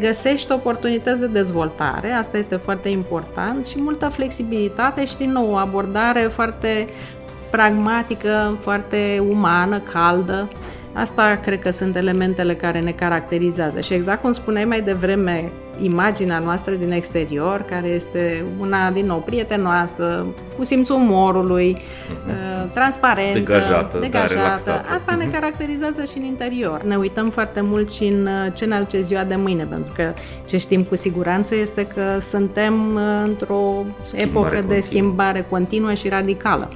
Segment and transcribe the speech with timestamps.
[0.00, 5.56] Găsești oportunități de dezvoltare, asta este foarte important, și multă flexibilitate și, din nou, o
[5.56, 6.88] abordare foarte
[7.50, 10.48] pragmatică, foarte umană, caldă.
[10.92, 13.80] Asta cred că sunt elementele care ne caracterizează.
[13.80, 15.50] Și exact cum spuneai mai devreme,
[15.80, 20.26] imaginea noastră din exterior, care este una, din nou, prietenoasă,
[20.58, 22.51] cu simțul umorului, uh-huh.
[22.74, 24.60] Transparentă, degajată, degajată.
[24.64, 25.18] Da, Asta uh-huh.
[25.18, 25.32] ne mhm.
[25.32, 26.82] caracterizează și în interior.
[26.82, 30.12] Ne uităm foarte mult și în uh, ce ne aduce ziua de mâine, pentru că
[30.48, 34.74] ce știm cu siguranță este că suntem uh, într-o schimbare epocă continuă.
[34.74, 36.68] de schimbare continuă și radicală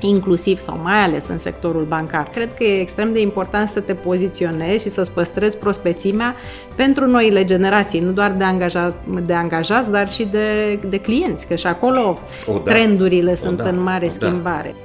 [0.00, 2.28] inclusiv sau mai ales în sectorul bancar.
[2.32, 6.34] Cred că e extrem de important să te poziționezi și să-ți păstrezi prospețimea
[6.74, 8.94] pentru noile generații, nu doar de, angaja,
[9.26, 12.70] de angajați, dar și de, de clienți, că și acolo o, da.
[12.70, 13.68] trendurile o, sunt da.
[13.68, 14.14] în mare o, da.
[14.14, 14.74] schimbare.
[14.78, 14.83] Da.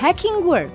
[0.00, 0.70] Hacking Work,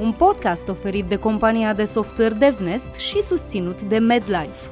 [0.00, 4.70] un podcast oferit de compania de software DevNest și susținut de MedLife.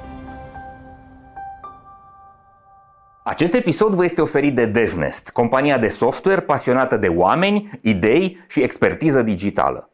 [3.24, 8.62] Acest episod vă este oferit de DevNest, compania de software pasionată de oameni, idei și
[8.62, 9.90] expertiză digitală.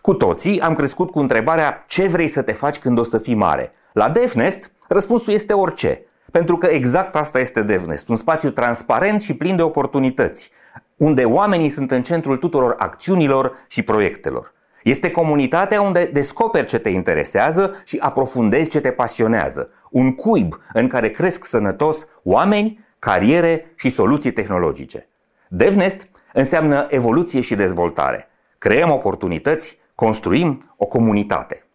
[0.00, 3.34] Cu toții am crescut cu întrebarea ce vrei să te faci când o să fii
[3.34, 3.72] mare.
[3.92, 9.34] La DevNest răspunsul este orice, pentru că exact asta este DevNest, un spațiu transparent și
[9.34, 10.52] plin de oportunități,
[10.96, 14.52] unde oamenii sunt în centrul tuturor acțiunilor și proiectelor.
[14.82, 19.70] Este comunitatea unde descoperi ce te interesează și aprofundezi ce te pasionează.
[19.90, 25.08] Un cuib în care cresc sănătos oameni, cariere și soluții tehnologice.
[25.48, 28.28] DevNest înseamnă evoluție și dezvoltare.
[28.58, 31.66] Creăm oportunități, construim o comunitate.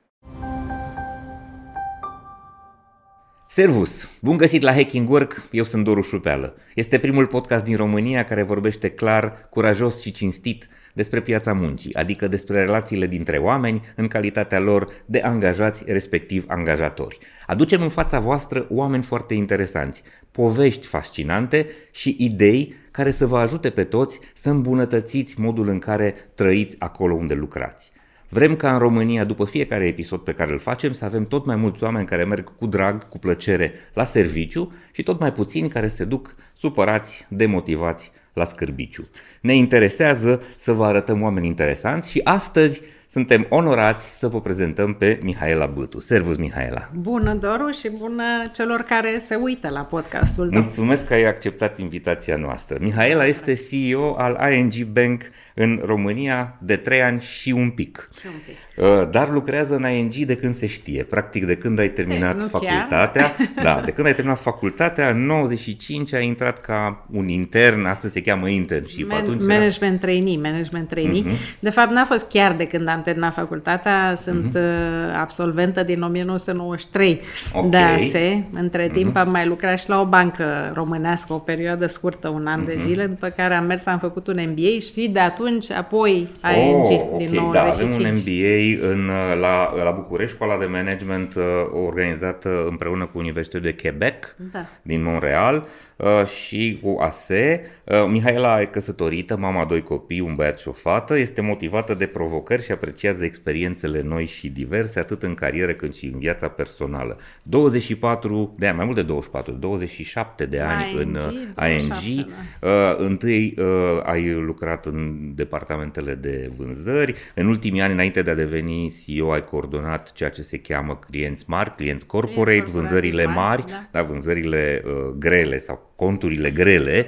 [3.57, 4.09] Servus!
[4.21, 6.55] Bun găsit la Hacking Work, eu sunt Doru Șupeală.
[6.75, 12.27] Este primul podcast din România care vorbește clar, curajos și cinstit despre piața muncii, adică
[12.27, 17.17] despre relațiile dintre oameni în calitatea lor de angajați, respectiv angajatori.
[17.47, 23.69] Aducem în fața voastră oameni foarte interesanți, povești fascinante și idei care să vă ajute
[23.69, 27.91] pe toți să îmbunătățiți modul în care trăiți acolo unde lucrați.
[28.29, 31.55] Vrem ca în România, după fiecare episod pe care îl facem, să avem tot mai
[31.55, 35.87] mulți oameni care merg cu drag, cu plăcere la serviciu și tot mai puțini care
[35.87, 39.03] se duc supărați, demotivați la scârbiciu.
[39.41, 45.17] Ne interesează să vă arătăm oameni interesanți și astăzi suntem onorați să vă prezentăm pe
[45.23, 45.99] Mihaela Bătu.
[45.99, 46.89] Servus, Mihaela!
[46.93, 48.23] Bună, Doru, și bună
[48.53, 50.61] celor care se uită la podcastul tău.
[50.61, 52.77] Mulțumesc că ai acceptat invitația noastră.
[52.81, 55.21] Mihaela este CEO al ING Bank
[55.53, 58.09] în România de 3 ani și un pic.
[58.19, 58.55] Și un pic.
[58.77, 62.47] Uh, dar lucrează în ING de când se știe, practic de când ai terminat Ei,
[62.47, 63.35] facultatea.
[63.37, 63.47] Chiar.
[63.63, 68.21] Da, de când ai terminat facultatea, în 95 ai intrat ca un intern, astăzi se
[68.21, 69.09] cheamă internship.
[69.09, 70.11] Man- atunci management era...
[70.11, 71.21] trainee, management trainee.
[71.21, 71.59] Uh-huh.
[71.59, 75.19] De fapt, n-a fost chiar de când am terminat facultatea, sunt uh-huh.
[75.21, 77.19] absolventă din 1993
[77.53, 77.69] okay.
[77.69, 78.43] de ASE.
[78.53, 79.21] Între timp uh-huh.
[79.21, 82.67] am mai lucrat și la o bancă românească o perioadă scurtă, un an uh-huh.
[82.67, 86.27] de zile, după care am mers, am făcut un MBA și de atunci, apoi
[86.57, 87.53] ING oh, din okay, 95.
[87.53, 89.05] Da, avem un MBA în,
[89.39, 94.65] la, la București, școala de management uh, organizată împreună cu Universitatea de Quebec da.
[94.81, 95.86] din Montreal Uh,
[96.25, 97.61] și cu ASE.
[97.83, 102.05] Uh, Mihaela e căsătorită, mama doi copii, un băiat și o fată, este motivată de
[102.05, 107.17] provocări și apreciază experiențele noi și diverse, atât în carieră cât și în viața personală.
[107.43, 111.15] 24 de ani, mai mult de 24, 27 de ani ING,
[111.55, 112.25] în ING.
[112.59, 112.67] Da.
[112.69, 113.55] Uh, întâi
[114.03, 119.43] ai lucrat în departamentele de vânzări, în ultimii ani, înainte de a deveni CEO, ai
[119.43, 123.87] coordonat ceea ce se cheamă clienți mari, clienți corporate, vânzările mari, da.
[123.91, 124.83] Da, vânzările
[125.17, 127.07] grele sau conturile grele,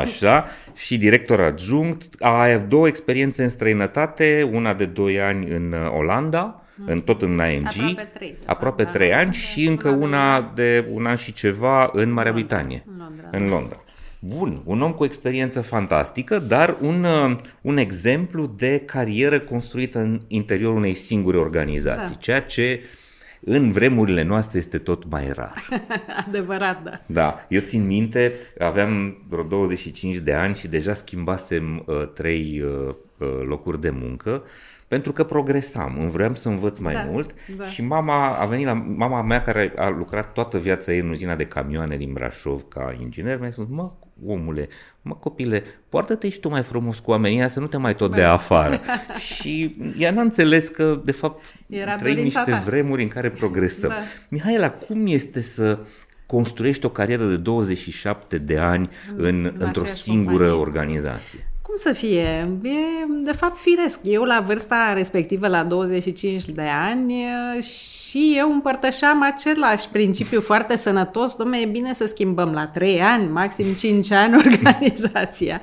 [0.00, 2.14] așa, și director adjunct.
[2.18, 7.40] Ai două experiențe în străinătate, una de 2 ani în uh, Olanda, în, tot în
[7.52, 12.12] ING, aproape 3, aproape 3 ani și încă una de un an și ceva în
[12.12, 13.28] Marea Britanie, în Londra.
[13.30, 13.78] În Londra.
[14.18, 20.20] Bun, un om cu experiență fantastică, dar un, uh, un exemplu de carieră construită în
[20.28, 22.20] interiorul unei singure organizații, da.
[22.20, 23.03] ceea ce uh,
[23.44, 25.68] în vremurile noastre este tot mai rar.
[26.26, 27.00] Adevărat, da.
[27.06, 32.94] Da, eu țin minte, aveam vreo 25 de ani și deja schimbasem uh, trei uh,
[33.18, 34.42] uh, locuri de muncă
[34.88, 37.64] pentru că progresam, îmi vreau să învăț mai da, mult da.
[37.64, 41.34] și mama a venit la mama mea care a lucrat toată viața ei în uzina
[41.34, 43.90] de camioane din Brașov ca inginer, mi-a spus, mă,
[44.26, 44.68] omule,
[45.02, 48.16] mă copile, poartă-te și tu mai frumos cu oamenii să nu te mai tot Bă.
[48.16, 48.80] de afară.
[49.34, 52.62] și ea n-a înțeles că, de fapt, Era trăim niște ta.
[52.64, 53.88] vremuri în care progresăm.
[53.88, 53.96] Da.
[54.28, 55.78] Mihaela, cum este să
[56.26, 60.60] construiești o carieră de 27 de ani în, într-o singură companie.
[60.60, 61.48] organizație?
[61.74, 62.48] Cum cum să fie?
[62.62, 64.00] E, de fapt, firesc.
[64.02, 67.14] Eu, la vârsta respectivă, la 25 de ani,
[67.60, 71.34] și eu împărtășeam același principiu foarte sănătos.
[71.34, 75.60] Dom'le, e bine să schimbăm la 3 ani, maxim 5 ani organizația.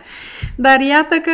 [0.56, 1.31] Dar iată că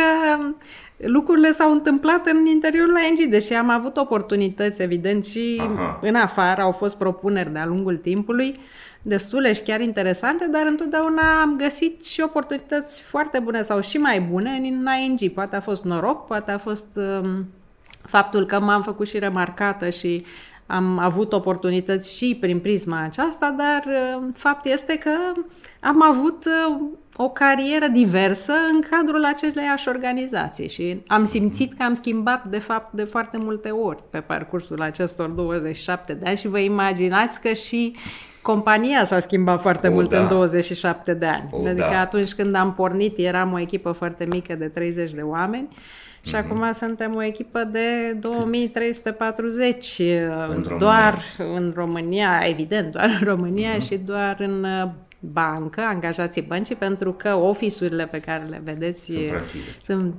[0.96, 5.98] lucrurile s-au întâmplat în interiorul ANG, deși am avut oportunități, evident, și Aha.
[6.02, 8.60] în afară au fost propuneri de-a lungul timpului
[9.02, 14.20] destule și chiar interesante, dar întotdeauna am găsit și oportunități foarte bune sau și mai
[14.20, 15.32] bune în ING.
[15.32, 17.46] Poate a fost noroc, poate a fost um,
[18.02, 20.24] faptul că m-am făcut și remarcată și
[20.66, 25.10] am avut oportunități și prin prisma aceasta, dar uh, fapt este că
[25.80, 26.86] am avut uh,
[27.16, 32.92] o carieră diversă în cadrul aceleiași organizații și am simțit că am schimbat de fapt
[32.92, 37.96] de foarte multe ori pe parcursul acestor 27 de ani și vă imaginați că și
[38.52, 40.20] compania s-a schimbat foarte o, mult da.
[40.20, 41.48] în 27 de ani.
[41.50, 42.00] O, adică da.
[42.00, 45.68] atunci când am pornit eram o echipă foarte mică de 30 de oameni
[46.20, 46.38] și mm-hmm.
[46.38, 50.02] acum suntem o echipă de 2340
[50.48, 51.58] în doar România.
[51.58, 53.86] în România, evident, doar în România mm-hmm.
[53.86, 54.88] și doar în uh,
[55.20, 59.32] bancă, angajații băncii, pentru că ofisurile pe care le vedeți sunt,
[59.82, 60.14] sunt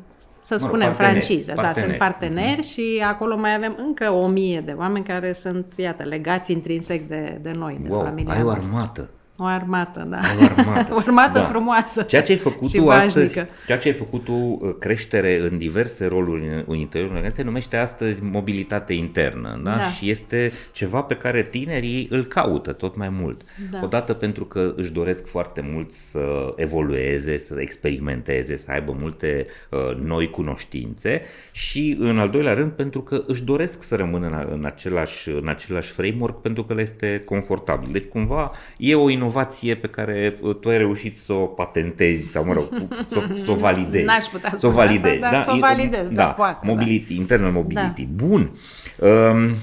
[0.58, 1.54] să mă spunem, parteneri, franciză.
[1.54, 1.76] Parteneri.
[1.76, 2.72] Da, sunt parteneri mm-hmm.
[2.72, 7.40] și acolo mai avem încă o mie de oameni care sunt, iată, legați intrinsec de,
[7.42, 9.10] de noi, de wow, familia ai o armată.
[9.42, 10.20] O armată, da.
[10.40, 11.46] O armată, o armată da.
[11.46, 12.02] frumoasă.
[12.02, 13.34] Ceea ce ai făcut tu astăzi,
[13.66, 17.78] ceea ce ai făcut tu uh, creștere în diverse roluri în interiorul organizației se numește
[17.78, 19.76] astăzi mobilitate internă, da?
[19.76, 19.82] da?
[19.82, 23.42] Și este ceva pe care tinerii îl caută tot mai mult.
[23.72, 23.80] Da.
[23.84, 29.96] Odată pentru că își doresc foarte mult să evolueze, să experimenteze, să aibă multe uh,
[29.96, 31.22] noi cunoștințe
[31.52, 35.48] și în al doilea rând pentru că își doresc să rămână în, în același în
[35.48, 37.90] același framework pentru că le este confortabil.
[37.92, 42.28] Deci cumva e o inovație inovație pe care uh, tu ai reușit să o patentezi
[42.28, 42.70] sau, mă rog,
[43.10, 44.06] să, să o validezi.
[44.06, 45.24] N-aș putea să o validezi.
[45.24, 45.44] Asta, da?
[45.44, 46.66] Să o validezi, da, da poate.
[46.68, 47.20] Mobility, da.
[47.22, 48.08] internal mobility.
[48.10, 48.26] Da.
[48.26, 48.52] Bun.
[48.98, 49.56] Um,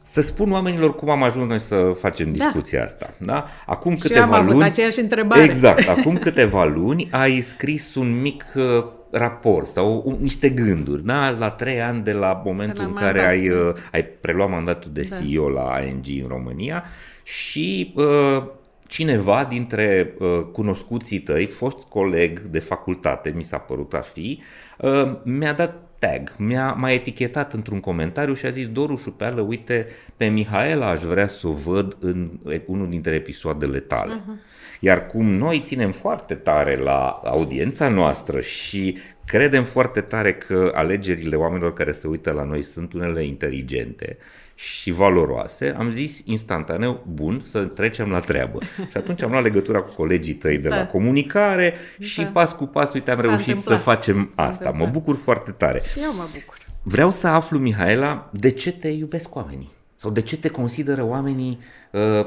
[0.00, 2.44] să spun oamenilor cum am ajuns noi să facem da.
[2.44, 2.84] discuția da.
[2.84, 3.14] asta.
[3.18, 3.46] Da?
[3.66, 4.64] Acum și câteva am avut luni.
[4.64, 5.42] aceeași întrebare.
[5.42, 5.88] Exact.
[5.96, 11.30] Acum câteva luni ai scris un mic uh, raport sau un, niște gânduri, da?
[11.30, 15.16] La trei ani de la momentul în care ai, uh, ai preluat mandatul de da.
[15.16, 16.84] CEO la ING în România
[17.22, 18.42] și uh,
[18.88, 24.42] cineva dintre uh, cunoscuții tăi, fost coleg de facultate, mi s-a părut a fi,
[24.78, 29.86] uh, mi-a dat tag, mi-a mai etichetat într-un comentariu și a zis Doru Șupeală, uite,
[30.16, 32.30] pe Mihaela aș vrea să o văd în
[32.66, 34.14] unul dintre episoadele tale.
[34.14, 34.56] Uh-huh.
[34.80, 41.36] Iar cum noi ținem foarte tare la audiența noastră și credem foarte tare că alegerile
[41.36, 44.18] oamenilor care se uită la noi sunt unele inteligente
[44.60, 48.58] și valoroase, am zis instantaneu, bun, să trecem la treabă.
[48.90, 50.76] Și atunci am luat legătura cu colegii tăi de da.
[50.76, 52.06] la comunicare da.
[52.06, 53.78] și pas cu pas, uite, am S-a reușit întâmplat.
[53.78, 54.70] să facem asta.
[54.70, 55.80] Mă bucur foarte tare.
[55.80, 56.56] Și eu mă bucur.
[56.82, 59.70] Vreau să aflu, Mihaela, de ce te iubesc oamenii?
[59.96, 61.58] Sau de ce te consideră oamenii
[61.92, 62.26] uh,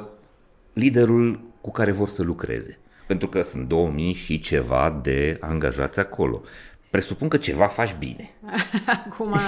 [0.74, 2.80] liderul cu care vor să lucreze?
[3.08, 6.42] Pentru că sunt 2000 și ceva de angajați acolo
[6.92, 8.30] presupun că ceva faci bine.
[9.06, 9.40] Acum,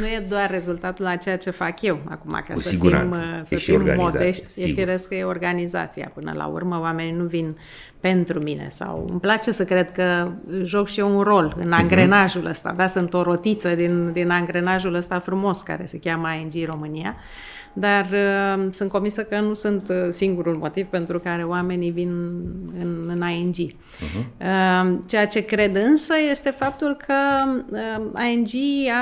[0.00, 1.98] nu e doar rezultatul la ceea ce fac eu.
[2.04, 3.20] Acum, ca Cu să siguranță.
[3.44, 4.68] fim, să fim modești, sigur.
[4.70, 6.10] e firesc că e organizația.
[6.14, 7.56] Până la urmă, oamenii nu vin
[8.00, 11.80] pentru mine sau îmi place să cred că joc și eu un rol în mhm.
[11.80, 12.50] angrenajul uh-huh.
[12.50, 12.72] ăsta.
[12.76, 17.16] Da, sunt o rotiță din, din angrenajul ăsta frumos care se cheamă ING România.
[17.16, 22.10] Uh, dar uh, sunt convinsă că nu sunt uh, singurul motiv pentru care oamenii vin
[22.80, 23.54] în, în ING.
[23.54, 24.24] Uh-huh.
[24.40, 27.14] Uh, ceea ce cred însă este faptul că
[27.70, 28.48] uh, ING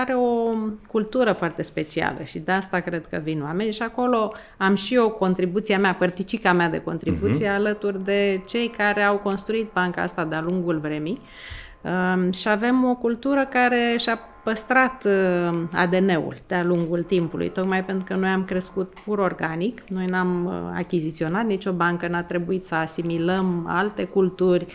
[0.00, 0.54] are o
[0.87, 5.11] cultură foarte specială și de asta cred că vin oamenii și acolo am și eu
[5.11, 7.57] contribuția mea, părticica mea de contribuție uh-huh.
[7.57, 11.21] alături de cei care au construit banca asta de-a lungul vremii.
[11.23, 11.63] Uh,
[12.31, 18.14] și avem o cultură care și-a păstrat uh, ADN-ul de-a lungul timpului, tocmai pentru că
[18.14, 23.64] noi am crescut pur organic, noi n-am uh, achiziționat nicio bancă, n-a trebuit să asimilăm
[23.69, 24.67] alte culturi.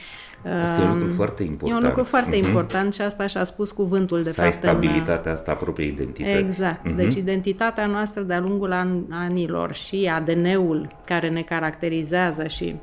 [0.63, 1.71] Asta e un lucru um, foarte important.
[1.71, 2.47] E un lucru foarte uh-huh.
[2.47, 4.53] important și asta și-a spus cuvântul de să fapt.
[4.53, 5.37] Să ai stabilitatea în...
[5.37, 6.37] asta a propriei identități.
[6.37, 6.91] Exact.
[6.91, 6.95] Uh-huh.
[6.95, 12.75] Deci identitatea noastră de-a lungul an- anilor și ADN-ul care ne caracterizează și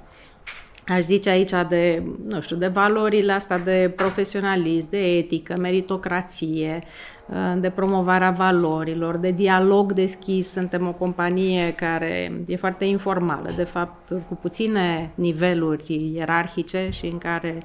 [0.86, 6.82] aș zice aici de, nu știu, de valorile astea de profesionalism, de etică, meritocrație,
[7.26, 10.50] uh, de promovarea valorilor, de dialog deschis.
[10.50, 17.18] Suntem o companie care e foarte informală, de fapt, cu puține niveluri ierarhice și în
[17.18, 17.62] care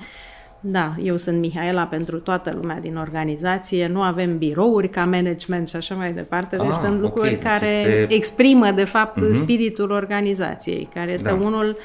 [0.64, 5.76] da, eu sunt Mihaela pentru toată lumea din organizație, nu avem birouri ca management și
[5.76, 7.58] așa mai departe, deci ah, sunt lucruri okay.
[7.58, 8.14] care este...
[8.14, 9.32] exprimă, de fapt, uh-huh.
[9.32, 11.34] spiritul organizației, care este da.
[11.34, 11.78] unul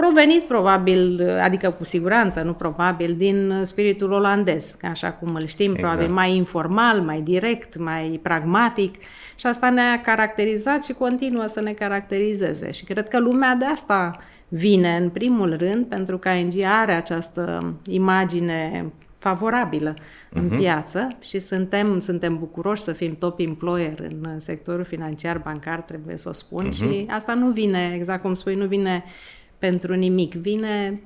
[0.00, 5.86] provenit probabil, adică cu siguranță, nu probabil, din spiritul olandez, așa cum îl știm, exact.
[5.86, 8.94] probabil mai informal, mai direct, mai pragmatic
[9.36, 14.18] și asta ne-a caracterizat și continuă să ne caracterizeze și cred că lumea de asta
[14.48, 20.32] vine în primul rând pentru că ING are această imagine favorabilă uh-huh.
[20.32, 20.56] în mhm.
[20.56, 26.28] piață și suntem, suntem bucuroși să fim top employer în sectorul financiar bancar, trebuie să
[26.28, 26.76] o spun, uh-huh.
[26.76, 29.04] și asta nu vine, exact cum spui, nu vine
[29.58, 31.00] pentru nimic, vine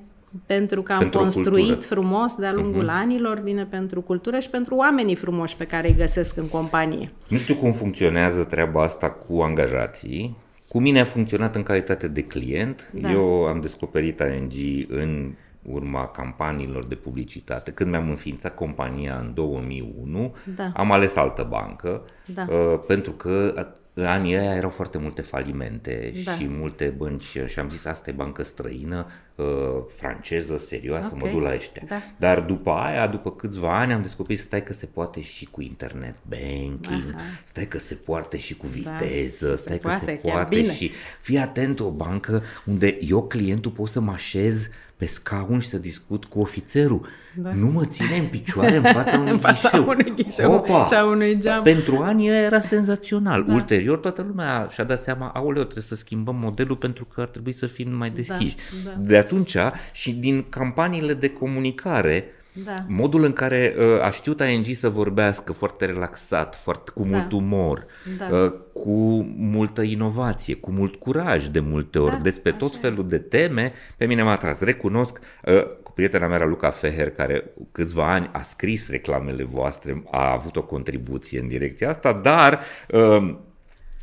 [0.45, 1.85] pentru că am pentru construit cultură.
[1.87, 3.01] frumos de-a lungul uh-huh.
[3.01, 7.11] anilor, vine pentru cultură și pentru oamenii frumoși pe care îi găsesc în companie.
[7.27, 10.37] Nu știu cum funcționează treaba asta cu angajații.
[10.67, 12.91] Cu mine a funcționat în calitate de client.
[12.93, 13.11] Da.
[13.11, 14.51] Eu am descoperit ING
[14.89, 17.71] în urma campaniilor de publicitate.
[17.71, 20.71] Când mi-am înființat compania în 2001, da.
[20.75, 22.45] am ales altă bancă da.
[22.49, 23.53] uh, pentru că
[23.93, 26.31] în anii aia erau foarte multe falimente da.
[26.35, 29.45] și multe bănci și am zis asta e bancă străină, uh,
[29.89, 31.19] franceză, serioasă, okay.
[31.21, 31.81] mă duc la ăștia.
[31.87, 32.01] Da.
[32.17, 36.15] Dar după aia, după câțiva ani, am descoperit stai că se poate și cu internet
[36.27, 37.21] banking, Aha.
[37.45, 40.55] stai că se poate și cu da, viteză, da, stai se că poate, se poate
[40.55, 40.73] bine.
[40.73, 44.69] și fii atent o bancă unde eu clientul pot să mă așez
[45.03, 47.05] pe scaun și să discut cu ofițerul.
[47.35, 47.53] Da.
[47.53, 49.87] Nu mă ține în picioare în fața unui în fața ghișeu.
[49.87, 50.85] Unui ghișeu Opa!
[50.85, 51.63] și a unui geam.
[51.63, 53.43] Pentru ani era senzațional.
[53.43, 53.53] Da.
[53.53, 57.53] Ulterior toată lumea și-a dat seama, aoleu, trebuie să schimbăm modelul pentru că ar trebui
[57.53, 58.55] să fim mai da, deschiși.
[58.83, 58.89] Da.
[58.89, 58.95] Da.
[58.97, 59.57] De atunci
[59.91, 62.75] și din campaniile de comunicare da.
[62.87, 67.09] Modul în care uh, a știut ING să vorbească foarte relaxat, foarte, cu da.
[67.09, 67.85] mult umor,
[68.17, 68.37] da.
[68.37, 73.17] uh, cu multă inovație, cu mult curaj de multe ori, da, despre tot felul este.
[73.17, 74.59] de teme, pe mine m-a atras.
[74.59, 80.31] Recunosc, uh, cu prietena mea, Luca Feher, care câțiva ani a scris reclamele voastre, a
[80.31, 82.59] avut o contribuție în direcția asta, dar...
[82.89, 83.35] Uh,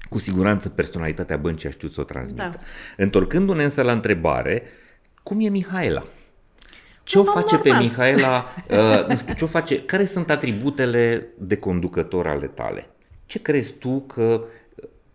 [0.09, 2.50] cu siguranță personalitatea băncii a știut să o transmită.
[2.52, 2.61] Da.
[2.97, 4.62] Întorcându-ne însă la întrebare,
[5.23, 6.04] cum e Mihaela?
[7.11, 7.73] Ce o face normal.
[7.73, 12.90] pe Mihaela, uh, nu știu, ce o face, care sunt atributele de conducător ale tale?
[13.26, 14.45] Ce crezi tu că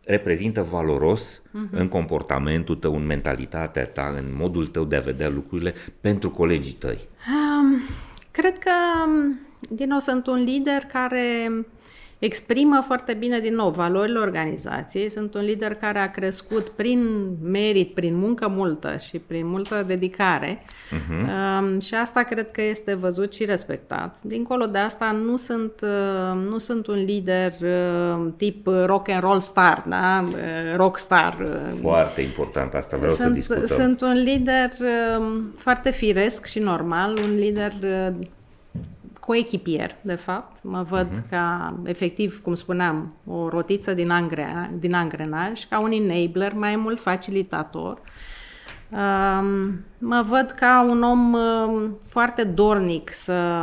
[0.05, 1.69] reprezintă valoros uh-huh.
[1.71, 6.73] în comportamentul tău, în mentalitatea ta, în modul tău de a vedea lucrurile pentru colegii
[6.73, 6.99] tăi?
[7.27, 7.81] Um,
[8.31, 8.71] cred că,
[9.69, 11.51] din nou, sunt un lider care
[12.19, 15.09] exprimă foarte bine, din nou, valorile organizației.
[15.11, 20.61] Sunt un lider care a crescut prin merit, prin muncă multă și prin multă dedicare
[20.65, 21.73] uh-huh.
[21.75, 24.15] uh, și asta cred că este văzut și respectat.
[24.21, 29.39] Dincolo de asta, nu sunt, uh, nu sunt un lider uh, tip rock and roll
[29.39, 30.23] star, da?
[30.27, 31.37] Uh, rock star.
[31.41, 31.79] Uh.
[31.81, 33.65] Foarte important asta, vreau sunt, să discutăm.
[33.65, 38.27] Sunt un lider uh, foarte firesc și normal, un lider uh,
[39.25, 40.63] coechipier, de fapt.
[40.63, 41.29] Mă văd uh-huh.
[41.29, 47.01] ca, efectiv, cum spuneam, o rotiță din, angre, din angrenaj, ca un enabler, mai mult
[47.01, 48.01] facilitator.
[48.89, 53.61] Um, mă văd ca un om um, foarte dornic să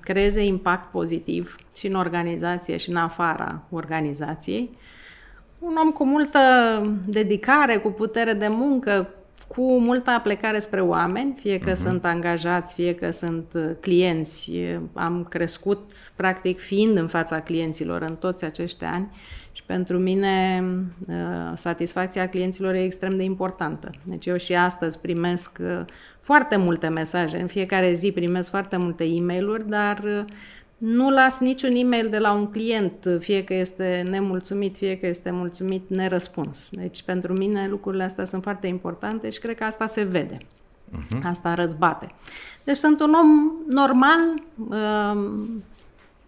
[0.00, 4.76] creeze impact pozitiv și în organizație și în afara organizației.
[5.58, 6.38] Un om cu multă
[7.06, 9.08] dedicare, cu putere de muncă,
[9.48, 11.74] cu multă aplecare spre oameni, fie că uh-huh.
[11.74, 14.52] sunt angajați, fie că sunt uh, clienți.
[14.92, 19.10] Am crescut, practic, fiind în fața clienților în toți acești ani
[19.52, 20.62] și pentru mine
[21.08, 21.14] uh,
[21.54, 23.90] satisfacția clienților e extrem de importantă.
[24.04, 25.80] Deci eu și astăzi primesc uh,
[26.20, 30.26] foarte multe mesaje, în fiecare zi primesc foarte multe e mail dar
[30.78, 35.30] nu las niciun e-mail de la un client, fie că este nemulțumit, fie că este
[35.30, 36.68] mulțumit, nerăspuns.
[36.70, 40.36] Deci pentru mine lucrurile astea sunt foarte importante și cred că asta se vede.
[40.36, 41.22] Uh-huh.
[41.22, 42.14] Asta răzbate.
[42.64, 44.20] Deci sunt un om normal,
[44.68, 45.46] uh,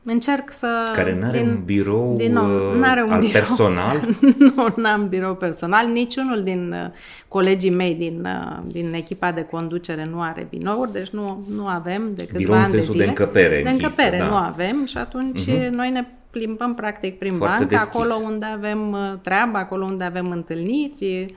[0.04, 0.92] Încerc să...
[0.94, 3.32] Care nu are un birou din nou, n-are un al birou.
[3.32, 4.00] personal?
[4.54, 5.86] nu, nu am birou personal.
[5.86, 6.90] Niciunul din uh,
[7.28, 12.02] colegii mei din, uh, din echipa de conducere nu are birouri, deci nu, nu avem
[12.14, 13.02] de câțiva birou ani de zile.
[13.02, 14.30] de încăpere De încăpere închisă, da.
[14.30, 15.68] nu avem și atunci uh-huh.
[15.70, 17.94] noi ne plimbăm practic prin Foarte bancă, deschis.
[17.94, 21.34] acolo unde avem uh, treabă, acolo unde avem întâlniri,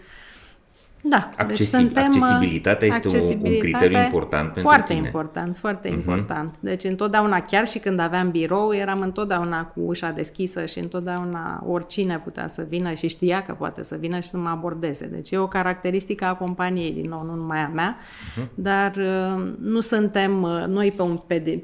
[1.05, 5.05] da, Accesi- deci suntem, accesibilitatea este accesibilitate un criteriu important pentru foarte tine.
[5.05, 5.93] important, foarte uh-huh.
[5.93, 6.55] important.
[6.60, 12.19] Deci întotdeauna, chiar și când aveam birou, eram întotdeauna cu ușa deschisă și întotdeauna oricine
[12.24, 15.05] putea să vină și știa că poate să vină și să mă abordeze.
[15.05, 18.48] Deci e o caracteristică a companiei, din nou, nu numai a mea, uh-huh.
[18.53, 21.19] dar uh, nu suntem uh, noi pe un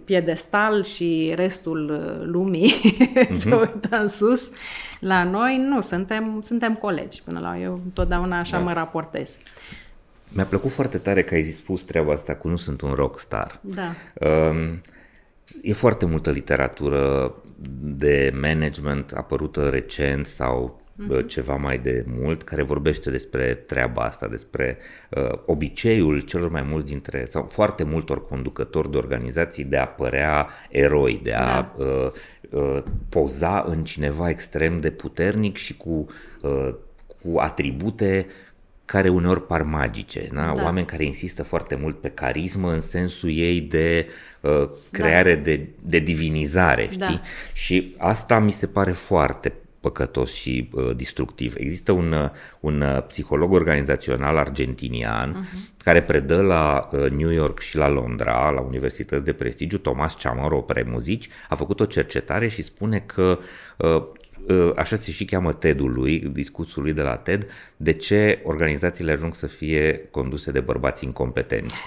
[0.06, 3.38] piedestal și restul uh, lumii uh-huh.
[3.40, 4.52] se uită în sus.
[5.00, 8.64] La noi nu, suntem, suntem colegi până la eu întotdeauna așa da.
[8.64, 9.38] mă raportez.
[10.30, 13.60] Mi-a plăcut foarte tare că ai zis spus treaba asta cu nu sunt un rockstar.
[13.62, 13.92] Da.
[14.28, 14.82] Um,
[15.62, 17.34] e foarte multă literatură
[17.82, 21.26] de management apărută recent sau uh-huh.
[21.26, 24.78] ceva mai de mult, care vorbește despre treaba asta, despre
[25.10, 30.48] uh, obiceiul celor mai mulți dintre, sau foarte multor conducători de organizații de a părea
[30.70, 31.74] eroi, de a da.
[31.78, 32.12] uh,
[32.50, 36.08] uh, poza în cineva extrem de puternic și cu,
[36.42, 36.70] uh,
[37.22, 38.28] cu atribute
[38.86, 40.54] care uneori par magice, da?
[40.56, 40.64] Da.
[40.64, 44.08] oameni care insistă foarte mult pe carismă în sensul ei de
[44.42, 45.42] uh, creare da.
[45.42, 46.98] de, de divinizare, știi?
[46.98, 47.22] Da.
[47.54, 51.54] Și asta mi se pare foarte păcătos și uh, destructiv.
[51.58, 55.84] Există un, uh, un uh, psiholog organizațional argentinian uh-huh.
[55.84, 60.62] care predă la uh, New York și la Londra, la universități de prestigiu, Thomas Chamorro,
[60.62, 63.48] premuzici, a făcut o cercetare și spune că uh,
[63.82, 64.12] Ă,
[64.76, 69.36] așa se și cheamă TED-ul lui, discursul lui de la TED, de ce organizațiile ajung
[69.36, 71.84] să fie conduse de bărbați incompetenți.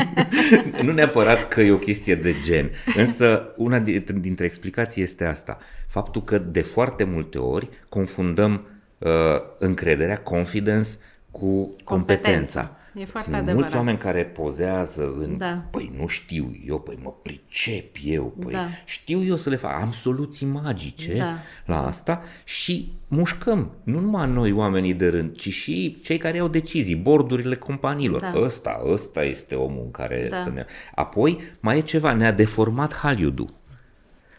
[0.82, 3.78] nu neapărat că e o chestie de gen, însă una
[4.20, 5.58] dintre explicații este asta.
[5.86, 8.66] Faptul că de foarte multe ori confundăm
[8.98, 9.10] uh,
[9.58, 10.88] încrederea, confidence,
[11.30, 11.84] cu competența.
[11.84, 12.76] competența.
[12.94, 13.60] E foarte Sunt adevărat.
[13.60, 15.64] mulți oameni care pozează în, da.
[15.70, 18.66] păi nu știu eu, păi mă pricep eu, păi da.
[18.84, 21.38] știu eu să le fac, am soluții magice da.
[21.66, 26.48] la asta și mușcăm, nu numai noi oamenii de rând, ci și cei care au
[26.48, 28.20] decizii, bordurile companiilor.
[28.20, 28.32] Da.
[28.36, 30.42] Ăsta, ăsta este omul în care da.
[30.42, 30.64] să ne...
[30.94, 33.62] Apoi mai e ceva, ne-a deformat Hollywood-ul.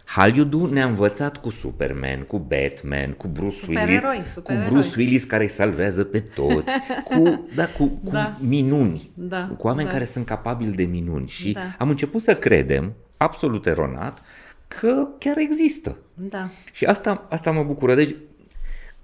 [0.07, 4.93] Hollywood ne-a învățat cu Superman, cu Batman, cu Bruce super Willis, eroi, super cu Bruce
[4.97, 6.73] Willis care îi salvează pe toți,
[7.09, 8.37] cu, da, cu, cu da.
[8.41, 9.93] minuni, da, cu oameni da.
[9.93, 11.27] care sunt capabili de minuni.
[11.27, 11.75] Și da.
[11.77, 14.21] am început să credem, absolut eronat,
[14.67, 15.97] că chiar există.
[16.13, 16.49] Da.
[16.71, 17.95] Și asta, asta mă bucură.
[17.95, 18.15] Deci,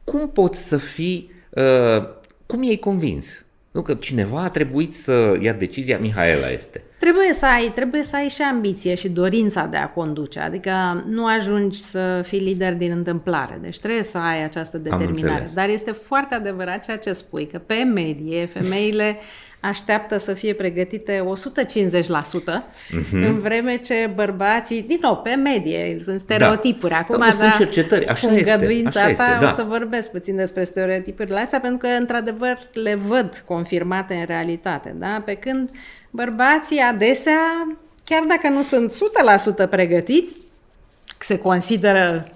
[0.03, 2.07] cum poți să fii, uh,
[2.45, 3.45] cum e convins?
[3.71, 6.83] Nu că cineva a trebuit să ia decizia, Mihaela este.
[6.99, 11.25] Trebuie să ai, trebuie să ai și ambiție și dorința de a conduce, adică nu
[11.25, 15.49] ajungi să fii lider din întâmplare, deci trebuie să ai această determinare.
[15.53, 19.17] Dar este foarte adevărat ceea ce spui, că pe medie femeile
[19.61, 23.11] așteaptă să fie pregătite 150%, uh-huh.
[23.11, 26.91] în vreme ce bărbații, din nou, pe medie, sunt stereotipuri.
[26.91, 26.97] Da.
[26.97, 28.51] Acum, da, sunt cercetări, așa cu este.
[28.85, 29.47] Așa este, ta, da.
[29.47, 34.95] o să vorbesc puțin despre stereotipurile astea, pentru că, într-adevăr, le văd confirmate în realitate.
[34.99, 35.21] Da?
[35.25, 35.69] Pe când
[36.09, 37.67] bărbații adesea,
[38.03, 38.93] chiar dacă nu sunt
[39.65, 40.41] 100% pregătiți,
[41.19, 42.27] se consideră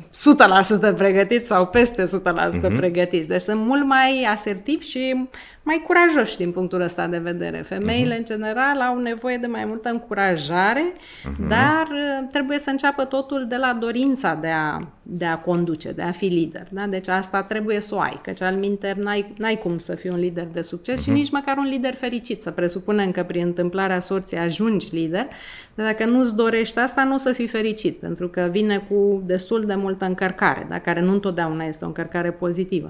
[0.92, 2.76] 100% pregătiți sau peste 100% uh-huh.
[2.76, 3.28] pregătiți.
[3.28, 5.28] Deci sunt mult mai asertivi și
[5.66, 7.58] mai curajoși din punctul ăsta de vedere.
[7.58, 8.18] Femeile, uh-huh.
[8.18, 11.48] în general, au nevoie de mai multă încurajare, uh-huh.
[11.48, 16.02] dar uh, trebuie să înceapă totul de la dorința de a, de a conduce, de
[16.02, 16.68] a fi lider.
[16.72, 16.88] Da?
[16.88, 20.20] Deci asta trebuie să o ai, căci al minter n-ai, n-ai cum să fii un
[20.20, 21.04] lider de succes uh-huh.
[21.04, 22.42] și nici măcar un lider fericit.
[22.42, 25.28] Să presupunem că prin întâmplarea sorții ajungi lider,
[25.76, 29.62] dar dacă nu-ți dorești asta, nu o să fii fericit, pentru că vine cu destul
[29.62, 30.80] de multă încărcare, da?
[30.80, 32.90] care nu întotdeauna este o încărcare pozitivă.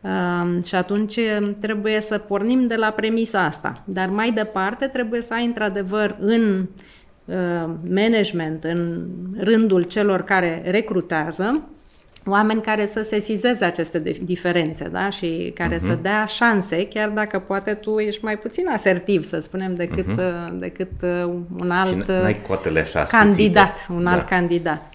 [0.00, 3.82] Uh, și atunci um, trebuie să pornim de la premisa asta.
[3.84, 6.66] Dar mai departe trebuie să ai într-adevăr în
[7.24, 9.06] uh, management, în
[9.36, 11.62] rândul celor care recrutează,
[12.26, 15.10] oameni care să sesizeze aceste diferențe da?
[15.10, 15.84] și care uh-huh.
[15.84, 16.02] să mhm.
[16.02, 20.52] dea șanse, chiar dacă poate tu ești mai puțin asertiv, să spunem, decât, uh-huh.
[20.52, 22.08] decât uh, un alt
[22.76, 23.86] așa candidat.
[23.94, 24.10] Un da.
[24.10, 24.88] alt candidat.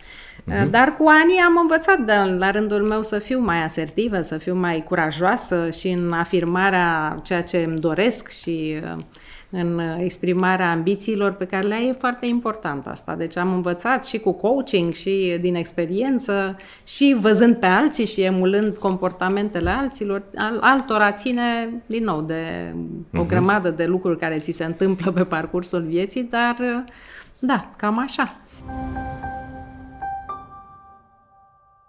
[0.51, 0.69] Uh-huh.
[0.69, 4.55] Dar cu anii am învățat de, la rândul meu să fiu mai asertivă, să fiu
[4.55, 9.03] mai curajoasă și în afirmarea ceea ce îmi doresc și uh,
[9.55, 13.15] în exprimarea ambițiilor pe care le ai, e foarte important asta.
[13.15, 18.77] Deci am învățat și cu coaching și din experiență și văzând pe alții și emulând
[18.77, 20.23] comportamentele alților,
[20.59, 22.73] altora ține din nou de
[23.13, 23.27] o uh-huh.
[23.27, 26.83] grămadă de lucruri care ți se întâmplă pe parcursul vieții, dar uh,
[27.39, 28.35] da, cam așa.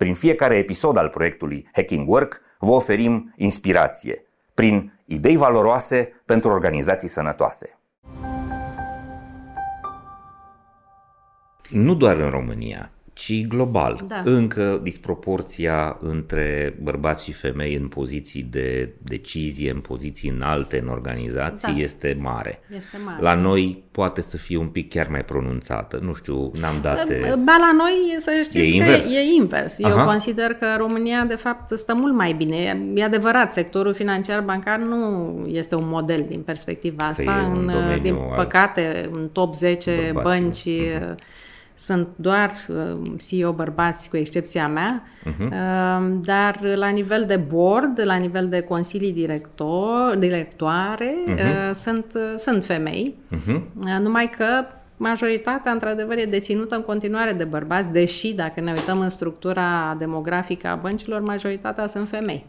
[0.00, 7.08] prin fiecare episod al proiectului Hacking Work vă oferim inspirație prin idei valoroase pentru organizații
[7.08, 7.78] sănătoase.
[11.68, 14.00] Nu doar în România, ci global.
[14.08, 14.22] Da.
[14.24, 21.72] Încă disproporția între bărbați și femei în poziții de decizie, în poziții înalte în organizații
[21.72, 21.78] da.
[21.78, 22.62] este mare.
[22.76, 23.22] Este mare.
[23.22, 25.98] La noi poate să fie un pic chiar mai pronunțată.
[26.02, 27.20] Nu știu, n-am date...
[27.44, 29.06] Ba la noi, să știți e invers.
[29.06, 29.78] că e invers.
[29.78, 30.04] Eu Aha.
[30.04, 32.82] consider că România, de fapt, stă mult mai bine.
[32.94, 37.52] E adevărat, sectorul financiar bancar nu este un model din perspectiva asta.
[37.52, 40.68] În, din păcate, în top 10 bănci...
[40.68, 41.38] Uh-huh
[41.80, 45.48] sunt doar uh, CEO bărbați, cu excepția mea, uh-huh.
[46.22, 51.72] dar la nivel de board, la nivel de consilii director, directoare, uh-huh.
[51.72, 53.60] sunt, uh, sunt femei, uh-huh.
[54.00, 54.44] numai că
[54.96, 60.68] majoritatea, într-adevăr, e deținută în continuare de bărbați, deși, dacă ne uităm în structura demografică
[60.68, 62.46] a băncilor, majoritatea sunt femei.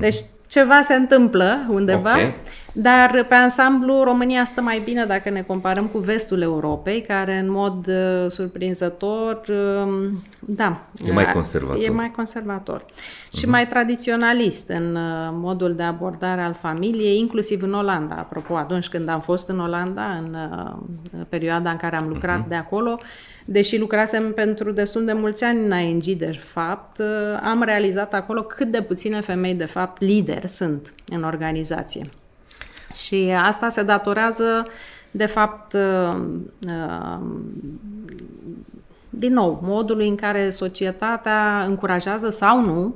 [0.00, 2.34] Deci, ceva se întâmplă undeva, okay.
[2.72, 7.50] dar pe ansamblu România stă mai bine dacă ne comparăm cu vestul Europei, care în
[7.50, 10.08] mod uh, surprinzător, uh,
[10.40, 11.82] da, e mai conservator.
[11.82, 13.30] E mai conservator uh-huh.
[13.32, 13.50] și mhm.
[13.50, 18.14] mai tradiționalist în uh, modul de abordare al familiei, inclusiv în Olanda.
[18.14, 22.48] Apropo, atunci când am fost în Olanda, în uh, perioada în care am lucrat uh-huh.
[22.48, 23.00] de acolo,
[23.48, 27.00] Deși lucrasem pentru destul de mulți ani în ING, de fapt,
[27.42, 32.08] am realizat acolo cât de puține femei, de fapt, lideri sunt în organizație.
[33.06, 34.66] Și asta se datorează,
[35.10, 36.22] de fapt, uh,
[36.68, 37.20] uh,
[39.10, 42.94] din nou, modului în care societatea încurajează sau nu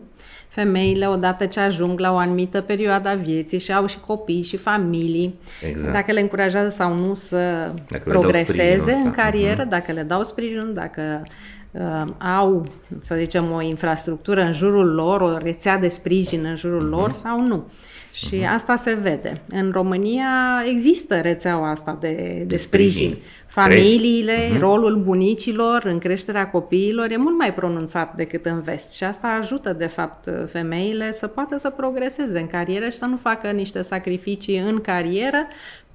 [0.50, 4.56] femeile, odată ce ajung la o anumită perioadă a vieții și au și copii și
[4.56, 5.92] familii, exact.
[5.92, 9.68] dacă le încurajează sau nu să dacă progreseze în carieră, uh-huh.
[9.68, 11.22] dacă le dau sprijin, dacă
[11.70, 12.04] uh,
[12.38, 12.66] au,
[13.00, 16.98] să zicem, o infrastructură în jurul lor, o rețea de sprijin în jurul uh-huh.
[16.98, 17.64] lor sau nu.
[18.12, 18.55] Și uh-huh.
[18.55, 19.40] asta se vede.
[19.49, 22.92] În România există rețeaua asta de, de, de sprijin.
[22.92, 23.18] sprijin.
[23.46, 24.59] Familiile, uh-huh.
[24.59, 29.73] rolul bunicilor în creșterea copiilor e mult mai pronunțat decât în vest și asta ajută,
[29.73, 34.59] de fapt, femeile să poată să progreseze în carieră și să nu facă niște sacrificii
[34.59, 35.46] în carieră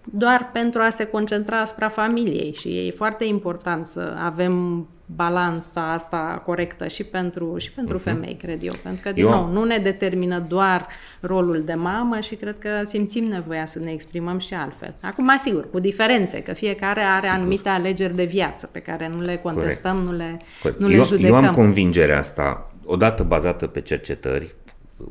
[0.04, 6.41] doar pentru a se concentra asupra familiei și e foarte important să avem balanța asta
[6.45, 8.03] corectă și pentru, și pentru uh-huh.
[8.03, 8.73] femei, cred eu.
[8.83, 9.29] Pentru că, din eu...
[9.29, 10.87] nou, nu ne determină doar
[11.19, 14.93] rolul de mamă și cred că simțim nevoia să ne exprimăm și altfel.
[15.01, 17.39] Acum, sigur, cu diferențe, că fiecare are Sigur.
[17.39, 20.11] anumite alegeri de viață pe care nu le contestăm, Corect.
[20.11, 20.79] nu le, Corect.
[20.79, 21.29] nu le eu, judecăm.
[21.29, 24.55] Eu am convingerea asta, odată bazată pe cercetări,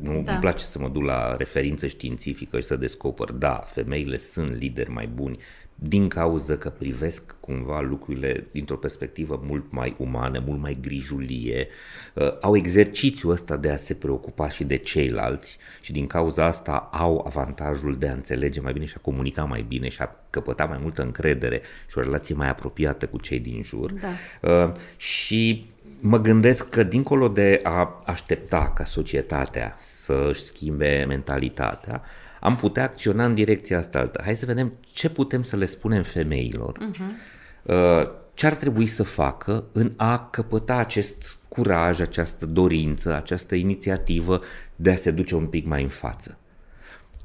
[0.00, 0.32] nu, da.
[0.32, 4.90] îmi place să mă duc la referință științifică și să descoper, da, femeile sunt lideri
[4.90, 5.38] mai buni
[5.74, 11.68] din cauza că privesc cumva lucrurile dintr-o perspectivă mult mai umană, mult mai grijulie,
[12.14, 16.88] uh, au exercițiul ăsta de a se preocupa și de ceilalți și din cauza asta
[16.92, 20.64] au avantajul de a înțelege mai bine și a comunica mai bine și a căpăta
[20.64, 21.60] mai multă încredere
[21.90, 23.92] și o relație mai apropiată cu cei din jur.
[23.92, 24.08] Da.
[24.50, 25.66] Uh, și
[26.00, 32.02] mă gândesc că dincolo de a aștepta ca societatea să își schimbe mentalitatea,
[32.44, 34.20] am putea acționa în direcția asta altă.
[34.24, 36.78] Hai să vedem ce putem să le spunem femeilor.
[36.78, 38.06] Uh-huh.
[38.34, 44.40] Ce ar trebui să facă în a căpăta acest curaj, această dorință, această inițiativă
[44.76, 46.38] de a se duce un pic mai în față.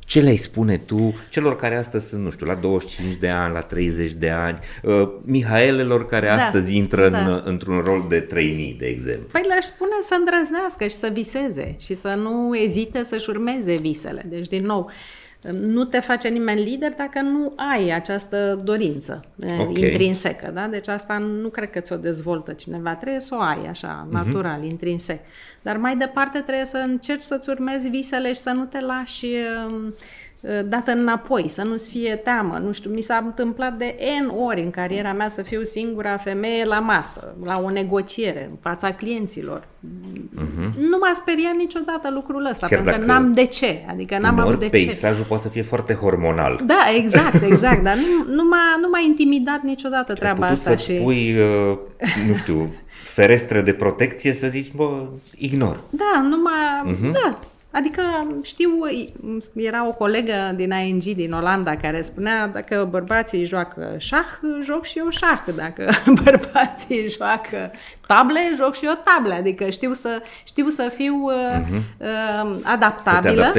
[0.10, 3.62] Ce le-ai spune tu celor care astăzi sunt, nu știu, la 25 de ani, la
[3.62, 7.17] 30 de ani, uh, Mihaelelor care da, astăzi intră da.
[7.17, 9.28] în, într-un rol de trainee, de exemplu?
[9.32, 14.26] Păi le-aș spune să îndrăznească și să viseze și să nu ezite să-și urmeze visele.
[14.30, 19.60] Deci, din nou, uh, nu te face nimeni lider dacă nu ai această dorință eh,
[19.60, 19.84] okay.
[19.84, 20.52] intrinsecă.
[20.54, 20.67] Da?
[20.67, 22.95] Deci asta nu cred că ți-o dezvoltă cineva.
[22.95, 24.12] Trebuie să o ai așa, uh-huh.
[24.12, 25.19] natural, intrinsec.
[25.62, 29.39] Dar mai departe trebuie să încerci să-ți urmezi visele și să nu te lași uh,
[29.69, 29.93] Uh,
[30.65, 32.62] dată înapoi, să nu-ți fie teamă.
[32.65, 36.65] Nu știu, mi s-a întâmplat de N ori în cariera mea să fiu singura femeie
[36.65, 39.60] la masă, la o negociere, în fața clienților.
[39.60, 40.73] Uh-huh.
[40.89, 43.86] Nu m-a speriat niciodată lucrul ăsta, Chiar pentru că n-am de ce.
[43.89, 44.99] Adică n-am avut de peisajul ce.
[44.99, 46.60] peisajul poate să fie foarte hormonal.
[46.65, 50.69] Da, exact, exact, dar nu, nu, m-a, nu m-a intimidat niciodată treaba asta.
[50.69, 50.93] să-ți și...
[50.93, 51.78] pui, uh,
[52.28, 52.73] nu știu,
[53.04, 55.80] ferestre de protecție să zici, bă, ignor.
[55.89, 56.86] Da, nu m-a...
[56.93, 57.12] Uh-huh.
[57.12, 57.39] Da,
[57.71, 58.01] Adică
[58.41, 58.69] știu,
[59.55, 64.25] era o colegă din ING din Olanda care spunea dacă bărbații joacă șah,
[64.62, 65.43] joc și eu șah.
[65.55, 65.89] Dacă
[66.23, 67.71] bărbații joacă
[68.08, 69.34] table, joc și eu table.
[69.34, 71.82] Adică știu să, știu să fiu uh-huh.
[71.97, 73.51] uh, adaptabilă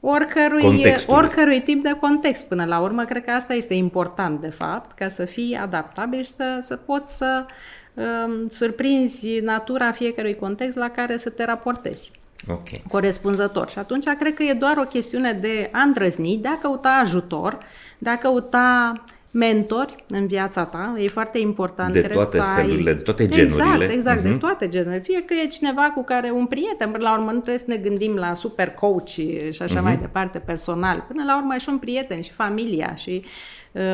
[0.00, 2.48] oricărui, oricărui tip de context.
[2.48, 6.30] Până la urmă, cred că asta este important, de fapt, ca să fii adaptabil și
[6.30, 7.46] să, să poți să
[7.94, 12.10] uh, surprinzi natura fiecărui context la care să te raportezi
[12.46, 12.82] okay.
[12.88, 13.70] corespunzător.
[13.70, 17.58] Și atunci cred că e doar o chestiune de a îndrăzni, de a căuta ajutor,
[17.98, 18.92] de a căuta
[19.30, 20.94] mentori în viața ta.
[20.98, 21.92] E foarte important.
[21.92, 22.62] De toate să ai...
[22.62, 23.64] felurile, de toate genurile.
[23.64, 24.22] Exact, exact, uh-huh.
[24.22, 24.38] de mhm.
[24.38, 25.00] toate genurile.
[25.00, 27.76] Fie că e cineva cu care un prieten, până la urmă nu trebuie să ne
[27.76, 29.82] gândim la super coach și așa uh-huh.
[29.82, 31.04] mai departe, personal.
[31.08, 33.30] Până la urmă e și un prieten și familia și uh,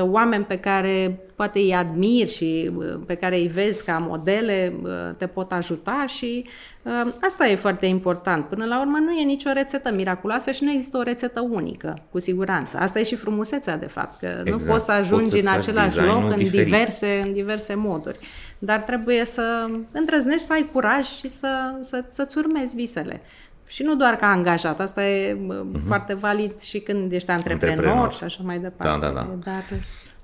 [0.00, 4.90] oameni pe care poate îi admiri și uh, pe care îi vezi ca modele, uh,
[5.18, 6.44] te pot ajuta și
[6.82, 8.44] uh, asta e foarte important.
[8.44, 12.18] Până la urmă nu e nicio rețetă miraculoasă și nu există o rețetă unică, cu
[12.18, 12.76] siguranță.
[12.76, 14.48] Asta e și frumusețea, de fapt, că exact.
[14.48, 18.18] nu poți să ajungi poți în același loc în diverse, în diverse moduri.
[18.58, 21.48] Dar trebuie să îndrăznești, să ai curaj și să,
[21.80, 23.20] să, să-ți urmezi visele.
[23.66, 25.84] Și nu doar ca angajat, asta e uh-huh.
[25.84, 29.06] foarte valid și când ești antreprenor, antreprenor și așa mai departe.
[29.06, 29.36] Da, da, da.
[29.44, 29.62] Dar...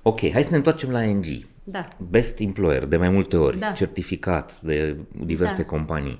[0.01, 1.25] Ok, hai să ne întoarcem la NG.
[1.63, 1.87] Da.
[2.09, 3.71] Best Employer, de mai multe ori, da.
[3.71, 5.67] certificat de diverse da.
[5.67, 6.19] companii.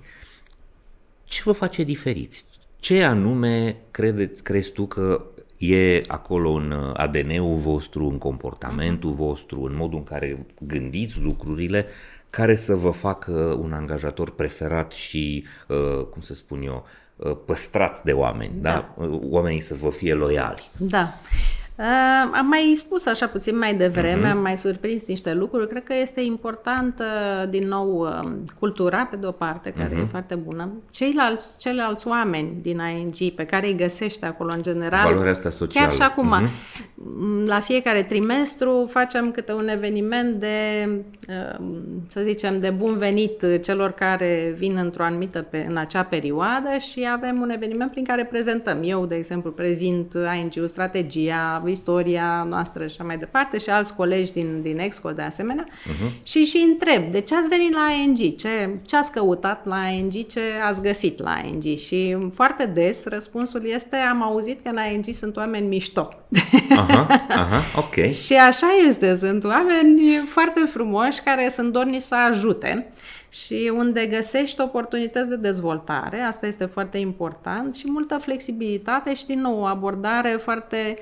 [1.24, 2.46] Ce vă face diferiți?
[2.80, 5.26] Ce anume credeți, crezi tu că
[5.58, 11.86] e acolo în ADN-ul vostru, în comportamentul vostru, în modul în care gândiți lucrurile,
[12.30, 13.32] care să vă facă
[13.62, 17.02] un angajator preferat și, uh, cum să spun eu, uh,
[17.46, 18.94] păstrat de oameni, da?
[18.98, 19.06] da?
[19.30, 20.70] Oamenii să vă fie loiali.
[20.78, 21.14] Da.
[21.76, 24.32] Uh, am mai spus așa puțin mai devreme, uh-huh.
[24.32, 25.68] am mai surprins niște lucruri.
[25.68, 27.04] Cred că este importantă,
[27.50, 29.98] din nou, uh, cultura, pe de-o parte, care uh-huh.
[29.98, 30.10] e mhm.
[30.10, 30.72] foarte bună.
[30.92, 35.86] Ceilalți, ceilalți oameni din ING pe care îi găsești acolo, în general, Valoarea asta socială.
[35.86, 36.50] chiar și acum, uh-huh.
[37.46, 40.88] la fiecare trimestru facem câte un eveniment de,
[41.30, 41.66] uh,
[42.08, 47.08] să zicem, de bun venit celor care vin într-o anumită, pe, în acea perioadă și
[47.14, 48.80] avem un eveniment prin care prezentăm.
[48.84, 54.32] Eu, de exemplu, prezint ING-ul, strategia, istoria noastră și așa mai departe și alți colegi
[54.32, 56.24] din, din Exco de asemenea uh-huh.
[56.24, 58.36] și și întreb, de ce ați venit la ING?
[58.36, 60.12] Ce, ce ați căutat la ING?
[60.28, 61.78] Ce ați găsit la ING?
[61.78, 66.10] Și foarte des răspunsul este, am auzit că la ING sunt oameni mișto.
[66.76, 68.12] Aha, aha, ok.
[68.12, 72.92] și așa este, sunt oameni foarte frumoși care sunt dornici să ajute
[73.32, 79.42] și unde găsești oportunități de dezvoltare, asta este foarte important, și multă flexibilitate și, din
[79.42, 80.98] nou, o abordare foarte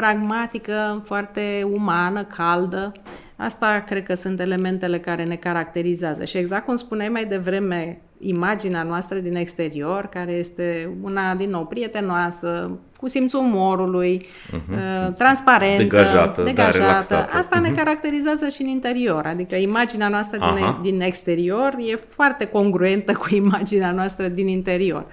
[0.00, 2.92] pragmatică, foarte umană, caldă.
[3.36, 6.24] Asta cred că sunt elementele care ne caracterizează.
[6.24, 11.66] Și exact cum spuneai mai devreme, imaginea noastră din exterior, care este una, din nou,
[11.66, 15.12] prietenoasă, cu simțul umorului, uh-huh.
[15.14, 17.14] transparentă, degajată, degajată.
[17.14, 17.62] Da, asta uh-huh.
[17.62, 17.76] ne mhm.
[17.76, 19.26] caracterizează și în interior.
[19.26, 25.06] Adică imaginea noastră din, din exterior e foarte congruentă cu imaginea noastră din interior.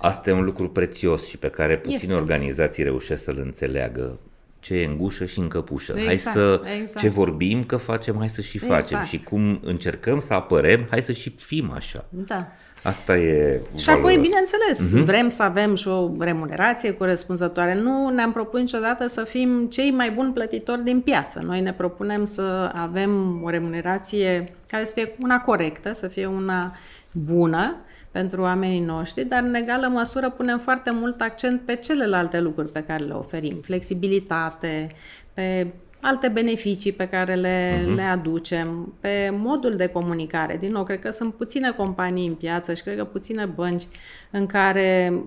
[0.00, 2.14] Asta e un lucru prețios și pe care puține este.
[2.14, 4.18] organizații reușesc să-l înțeleagă
[4.66, 5.92] ce e în gușă și în căpușă.
[5.92, 6.98] Exact, hai să, exact.
[6.98, 8.86] ce vorbim că facem, hai să și exact.
[8.86, 9.02] facem.
[9.02, 12.04] Și cum încercăm să apărem, hai să și fim așa.
[12.08, 12.46] Da.
[12.82, 15.04] Asta e Și apoi, bineînțeles, uh-huh.
[15.04, 17.74] vrem să avem și o remunerație corespunzătoare.
[17.74, 21.42] Nu ne-am propus niciodată să fim cei mai buni plătitori din piață.
[21.44, 26.76] Noi ne propunem să avem o remunerație care să fie una corectă, să fie una
[27.12, 27.76] bună,
[28.18, 32.84] pentru oamenii noștri, dar în egală măsură punem foarte mult accent pe celelalte lucruri pe
[32.86, 33.56] care le oferim.
[33.56, 34.88] Flexibilitate,
[35.34, 35.66] pe
[36.00, 37.94] alte beneficii pe care le, uh-huh.
[37.94, 40.56] le aducem, pe modul de comunicare.
[40.60, 43.82] Din nou, cred că sunt puține companii în piață și cred că puține bănci
[44.30, 45.22] în care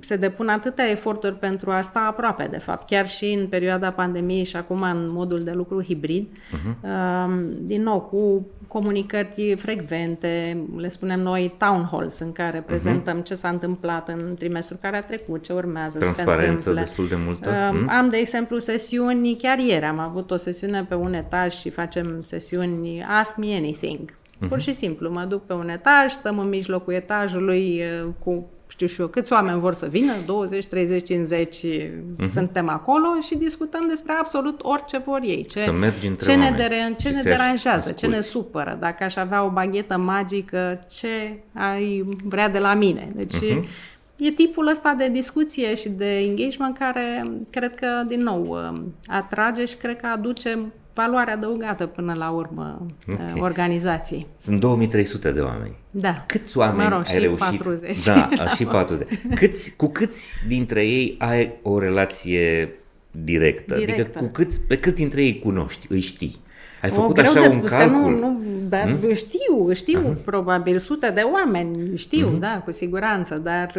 [0.00, 4.44] se depun atâtea eforturi pentru a sta aproape, de fapt, chiar și în perioada pandemiei
[4.44, 6.28] și acum în modul de lucru hibrid.
[6.28, 7.26] Uh-huh.
[7.60, 12.66] Din nou, cu comunicări frecvente, le spunem noi town halls, în care mhm.
[12.66, 13.24] prezentăm uh-huh.
[13.24, 17.16] ce s-a întâmplat în trimestrul care a trecut, ce urmează Transparență să se destul de
[17.16, 17.50] multă.
[17.50, 21.70] Uh, am, de exemplu, sesiuni, chiar ieri am avut o sesiune pe un etaj și
[21.70, 24.10] facem sesiuni Ask Me Anything.
[24.10, 24.48] Uh-huh.
[24.48, 27.82] Pur și simplu, mă duc pe un etaj, stăm în mijlocul etajului
[28.18, 32.26] cu știu și eu, câți oameni vor să vină, 20, 30, 50, uh-huh.
[32.32, 35.44] suntem acolo și discutăm despre absolut orice vor ei.
[35.46, 37.96] Ce, să mergi ce ne, dere, ce ne deranjează, ascult.
[37.96, 38.76] ce ne supără.
[38.80, 43.12] Dacă aș avea o baghetă magică, ce ai vrea de la mine?
[43.14, 43.64] Deci uh-huh.
[44.16, 48.58] e tipul ăsta de discuție și de engagement care cred că, din nou,
[49.06, 50.58] atrage și cred că aduce
[50.94, 53.32] valoare adăugată până la urmă okay.
[53.38, 54.26] organizației.
[54.38, 55.74] Sunt 2300 de oameni.
[55.90, 56.24] Da.
[56.26, 57.38] Câți oameni mă rog, ai reușit?
[57.38, 58.04] 40.
[58.04, 59.08] Da, și 40.
[59.34, 62.74] Câți, cu câți dintre ei ai o relație
[63.10, 63.74] directă?
[63.74, 64.02] directă.
[64.02, 66.36] Adică cu câți, pe câți dintre ei cunoști, îi știi?
[66.82, 68.02] Ai o, făcut greu așa de un spus, calcul?
[68.02, 69.12] Că nu, nu, dar hmm?
[69.14, 70.24] știu, știu uh-huh.
[70.24, 72.40] probabil sute de oameni, știu, uh-huh.
[72.40, 73.72] da, cu siguranță, dar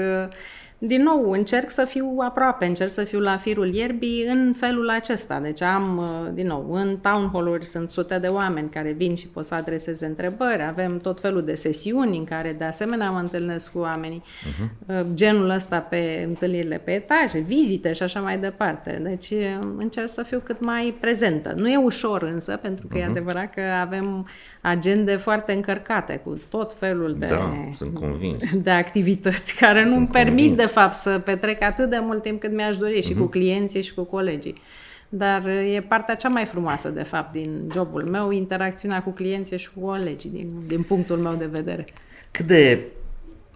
[0.85, 5.39] din nou, încerc să fiu aproape, încerc să fiu la firul ierbii în felul acesta.
[5.39, 9.27] Deci am, uh, din nou, în town hall-uri sunt sute de oameni care vin și
[9.27, 13.71] pot să adreseze întrebări, avem tot felul de sesiuni în care de asemenea mă întâlnesc
[13.71, 15.03] cu oamenii, uh-huh.
[15.13, 18.99] genul ăsta pe întâlnirile pe etaje, vizite și așa mai departe.
[19.03, 21.53] Deci uh, încerc să fiu cât mai prezentă.
[21.55, 23.01] Nu e ușor însă, pentru că uh-huh.
[23.01, 23.11] e mhm.
[23.11, 24.27] adevărat că avem
[24.61, 28.43] agende foarte încărcate cu tot felul de, da, sunt convins.
[28.63, 32.53] de activități care sunt nu-mi permit de fapt să petrec atât de mult timp cât
[32.53, 33.05] mi-aș dori uh-huh.
[33.05, 33.29] și cu mhm.
[33.29, 34.61] clienții și cu colegii.
[35.09, 39.69] Dar e partea cea mai frumoasă, de fapt, din jobul meu, interacțiunea cu clienții și
[39.73, 41.85] cu colegii, din, din punctul meu de vedere.
[42.31, 42.79] Cât de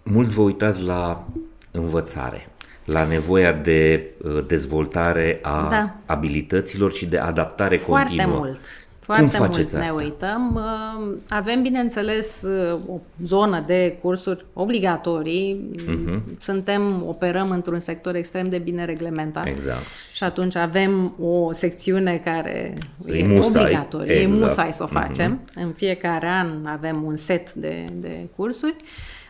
[0.02, 1.26] mult vă uitați la
[1.70, 2.48] învățare,
[2.84, 5.94] la nevoia de uh, dezvoltare a da.
[6.06, 8.36] abilităților și de adaptare Foarte continuă.
[8.38, 8.60] mult.
[9.08, 9.94] Foarte Cum faceți mult asta?
[9.94, 10.54] ne uităm.
[10.54, 15.70] Uh, avem, bineînțeles, uh, o zonă de cursuri obligatorii.
[15.76, 16.20] Uh-huh.
[16.38, 19.46] Suntem, operăm într-un sector extrem de bine reglementat.
[19.46, 19.82] Exact.
[20.12, 22.74] Și atunci avem o secțiune care
[23.06, 24.34] e, e obligatorie, exact.
[24.34, 24.94] e musai să o mhm.
[24.94, 25.40] facem.
[25.40, 25.54] Uh-huh.
[25.54, 28.76] În fiecare an avem un set de, de cursuri.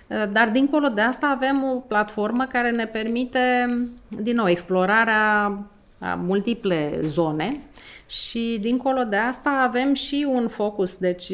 [0.07, 3.41] Uh, dar dincolo de asta avem o platformă care ne permite,
[4.09, 5.67] din nou, explorarea a
[6.17, 7.61] multiple zone
[8.07, 11.33] și dincolo de asta avem și un focus, deci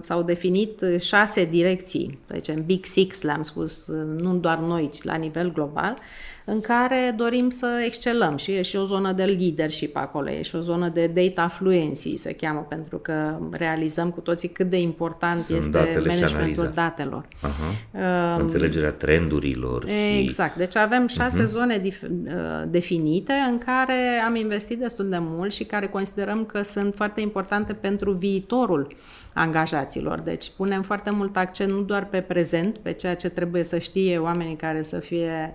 [0.00, 5.14] s-au definit șase direcții, deci în Big Six le-am spus, nu doar noi, ci la
[5.14, 5.98] nivel global,
[6.44, 10.56] în care dorim să excelăm și e și o zonă de leadership acolo, e și
[10.56, 15.40] o zonă de data fluency, se cheamă, pentru că realizăm cu toții cât de important
[15.40, 17.26] Sunt este managementul datelor.
[17.26, 17.90] Uh-huh.
[17.90, 19.86] Uh, Înțelegerea trendurilor.
[20.18, 20.58] Exact, și...
[20.58, 21.46] deci avem șase uh-huh.
[21.46, 26.62] zone dif- uh, definite în care am investit destul de mult și care considerăm că
[26.62, 28.94] sunt foarte importante pentru viitorul
[29.34, 30.20] angajaților.
[30.20, 34.18] Deci punem foarte mult accent nu doar pe prezent, pe ceea ce trebuie să știe
[34.18, 35.54] oamenii care să fie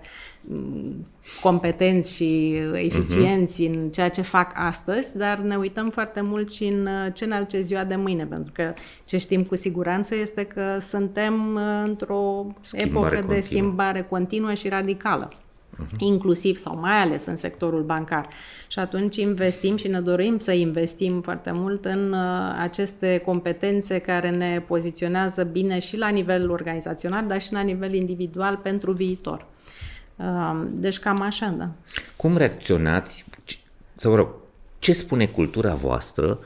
[1.40, 3.72] competenți și eficienți uh-huh.
[3.72, 7.34] în ceea ce fac astăzi, dar ne uităm foarte mult și în uh, ce ne
[7.34, 8.74] aduce ziua de mâine, pentru că
[9.04, 13.34] ce știm cu siguranță este că suntem uh, într-o schimbare epocă continuă.
[13.34, 15.28] de schimbare continuă și radicală
[15.82, 15.98] uh-huh.
[15.98, 18.28] inclusiv sau mai ales în sectorul bancar.
[18.68, 24.30] Și atunci investim și ne dorim să investim foarte mult în uh, aceste competențe care
[24.30, 29.46] ne poziționează bine și la nivel organizațional, dar și la nivel individual pentru viitor.
[30.20, 31.68] Uh, deci cam așa, da.
[32.16, 33.24] Cum reacționați,
[33.96, 34.28] să vă rog,
[34.78, 36.38] ce spune cultura voastră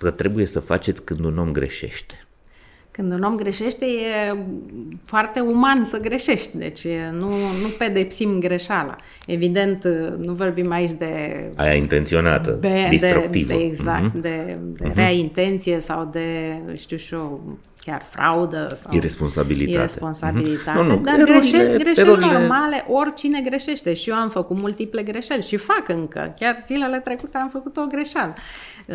[0.00, 2.25] că trebuie să faceți când un om greșește?
[2.96, 4.36] Când un om greșește, e
[5.04, 7.28] foarte uman să greșești, deci nu,
[7.62, 8.96] nu pedepsim greșeala.
[9.26, 9.84] Evident,
[10.18, 11.44] nu vorbim aici de...
[11.56, 13.52] Aia intenționată, de, destructivă.
[13.52, 14.20] De, de, exact, uh-huh.
[14.20, 14.94] de, de uh-huh.
[14.94, 19.78] rea intenție sau de, știu și eu, chiar fraudă sau irresponsabilitate.
[19.78, 20.78] irresponsabilitate.
[20.78, 20.82] Uh-huh.
[20.82, 20.96] Nu, nu.
[20.96, 22.32] Dar erorile, greșeli, greșeli erorile...
[22.32, 23.94] normale, oricine greșește.
[23.94, 26.34] Și eu am făcut multiple greșeli și fac încă.
[26.38, 28.34] Chiar zilele trecute am făcut o greșeală.
[28.86, 28.94] Uh,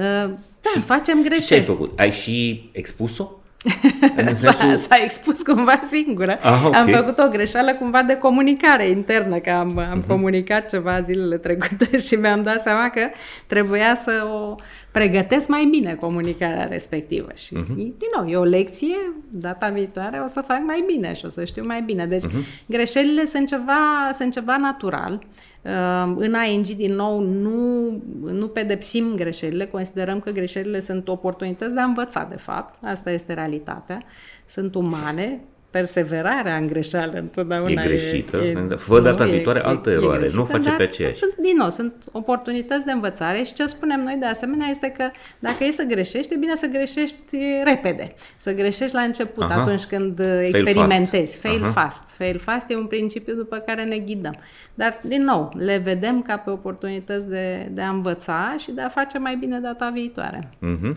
[0.61, 1.41] da, și, facem greșeli.
[1.41, 1.99] Și ce ai făcut?
[1.99, 3.31] Ai și expus-o?
[4.15, 4.51] Sensul...
[4.51, 6.39] s-a, s-a expus cumva singură.
[6.41, 6.79] Ah, okay.
[6.79, 10.07] Am făcut o greșeală cumva de comunicare internă, că am, am uh-huh.
[10.07, 13.01] comunicat ceva zilele trecute și mi-am dat seama că
[13.47, 14.55] trebuia să o
[14.91, 17.29] pregătesc mai bine comunicarea respectivă.
[17.35, 17.75] Și, uh-huh.
[17.75, 18.95] din nou, e o lecție,
[19.29, 22.05] data viitoare o să fac mai bine și o să știu mai bine.
[22.05, 22.65] Deci, uh-huh.
[22.65, 25.23] greșelile sunt ceva, sunt ceva natural.
[25.61, 27.89] Uh, în ING, din nou, nu,
[28.31, 32.83] nu pedepsim greșelile, considerăm că greșelile sunt oportunități de a învăța, de fapt.
[32.83, 34.03] Asta este realitatea.
[34.45, 35.39] Sunt umane,
[35.71, 38.37] perseverarea în greșeală întotdeauna e greșită.
[38.37, 41.17] E, e, Fă data nu, viitoare e, altă e, eroare, e nu face pe aceeași.
[41.17, 45.09] Sunt, din nou, sunt oportunități de învățare și ce spunem noi de asemenea este că
[45.39, 48.13] dacă e să greșești, e bine să greșești repede.
[48.37, 49.61] Să greșești la început, Aha.
[49.61, 51.37] atunci când fail experimentezi.
[51.37, 51.41] Fast.
[51.41, 51.71] Fail Aha.
[51.71, 52.13] fast.
[52.17, 54.37] Fail fast e un principiu după care ne ghidăm.
[54.73, 58.89] Dar, din nou, le vedem ca pe oportunități de, de a învăța și de a
[58.89, 60.49] face mai bine data viitoare.
[60.57, 60.95] Mm-hmm.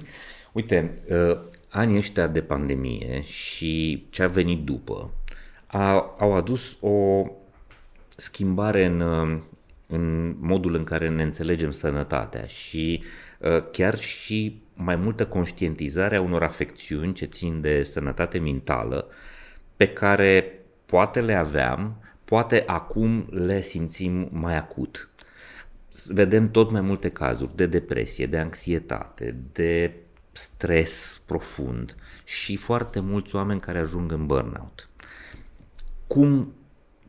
[0.52, 1.38] Uite, uh,
[1.74, 5.10] anii ăștia de pandemie și ce a venit după
[5.66, 7.26] a, au adus o
[8.16, 9.00] schimbare în,
[9.86, 13.02] în modul în care ne înțelegem sănătatea și
[13.38, 19.06] uh, chiar și mai multă conștientizare a unor afecțiuni ce țin de sănătate mentală
[19.76, 25.08] pe care poate le aveam, poate acum le simțim mai acut.
[26.06, 29.92] Vedem tot mai multe cazuri de depresie, de anxietate, de
[30.36, 34.88] stres profund și foarte mulți oameni care ajung în burnout.
[36.06, 36.52] Cum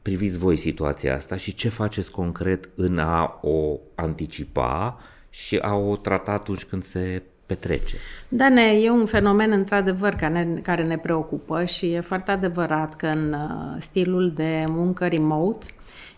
[0.02, 5.96] priviți voi situația asta și ce faceți concret în a o anticipa și a o
[5.96, 7.96] trata atunci când se petrece?
[8.28, 12.96] Da, ne, e un fenomen într-adevăr care ne, care ne preocupă și e foarte adevărat
[12.96, 15.66] că în uh, stilul de muncă remote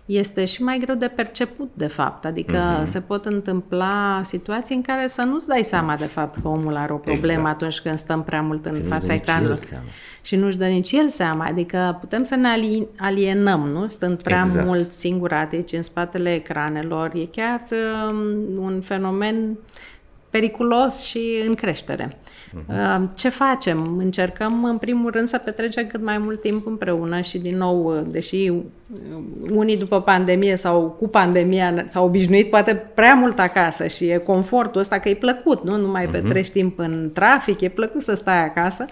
[0.07, 2.25] este și mai greu de perceput, de fapt.
[2.25, 2.83] Adică uh-huh.
[2.83, 6.93] se pot întâmpla situații în care să nu-ți dai seama, de fapt, că omul are
[6.93, 7.55] o problemă exact.
[7.55, 9.59] atunci când stăm prea mult în și fața ecranului.
[10.21, 11.45] Și nu-și dă nici el seama.
[11.45, 12.47] Adică putem să ne
[12.97, 13.87] alienăm, nu?
[13.87, 14.65] Stând prea exact.
[14.65, 17.11] mult singuratici în spatele ecranelor.
[17.13, 19.57] E chiar um, un fenomen
[20.29, 22.17] periculos și în creștere.
[22.57, 22.99] Uh-huh.
[23.15, 23.97] Ce facem?
[23.97, 28.51] Încercăm, în primul rând, să petrecem cât mai mult timp împreună și, din nou, deși
[29.49, 34.81] unii după pandemie sau cu pandemia s-au obișnuit poate prea mult acasă și e confortul
[34.81, 35.77] ăsta că e plăcut, nu?
[35.77, 36.11] Nu mai uh-huh.
[36.11, 38.85] petrești timp în trafic, e plăcut să stai acasă.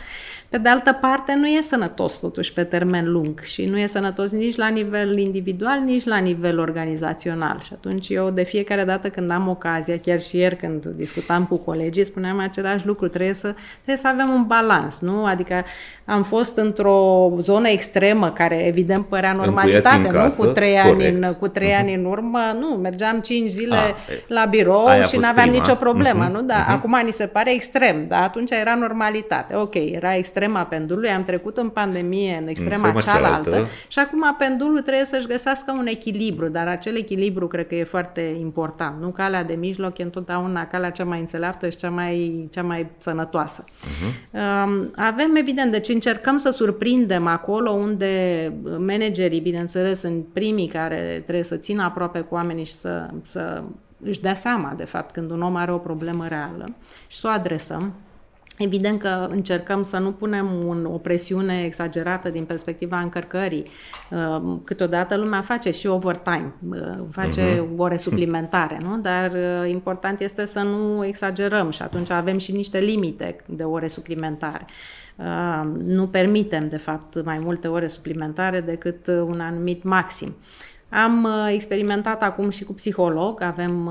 [0.50, 4.32] Pe de altă parte, nu e sănătos totuși pe termen lung și nu e sănătos
[4.32, 7.60] nici la nivel individual, nici la nivel organizațional.
[7.64, 11.58] Și atunci eu de fiecare dată când am ocazia, chiar și ieri când discutam cu
[11.58, 15.26] colegii, spuneam același lucru, trebuie să, trebuie să avem un balans, nu?
[15.26, 15.64] Adică
[16.06, 20.34] am fost într-o zonă extremă care evident părea normalitate, nu?
[20.38, 21.80] Cu trei, ani în, cu trei uh-huh.
[21.80, 23.94] ani în urmă, nu, mergeam cinci zile A, ah,
[24.28, 26.34] la birou și nu aveam nicio problemă, uh-huh.
[26.34, 26.42] nu?
[26.42, 26.72] Dar uh-huh.
[26.72, 29.56] acum ni se pare extrem, dar atunci era normalitate.
[29.56, 34.36] Ok, era extrema pendulului, am trecut în pandemie în extrema în cealaltă, cealaltă și acum
[34.38, 39.10] pendulul trebuie să-și găsească un echilibru, dar acel echilibru cred că e foarte important, nu?
[39.10, 43.64] Calea de mijloc e întotdeauna calea cea mai înțeleaptă și cea mai, cea mai sănătoasă.
[43.64, 44.32] Uh-huh.
[44.96, 51.56] Avem, evident, deci încercăm să surprindem acolo unde managerii, bineînțeles, sunt primii care trebuie să
[51.56, 53.62] țină aproape cu oamenii și să, să
[54.04, 56.76] își dea seama, de fapt, când un om are o problemă reală
[57.08, 57.94] și să o adresăm.
[58.58, 63.66] Evident că încercăm să nu punem un, o presiune exagerată din perspectiva încărcării.
[64.12, 66.78] Uh, câteodată lumea face și overtime, uh,
[67.12, 67.78] face uh-huh.
[67.78, 68.98] ore suplimentare, nu?
[68.98, 73.88] dar uh, important este să nu exagerăm și atunci avem și niște limite de ore
[73.88, 74.66] suplimentare.
[75.86, 80.36] Nu permitem, de fapt, mai multe ore suplimentare decât un anumit maxim.
[80.90, 83.90] Am experimentat acum și cu psiholog, avem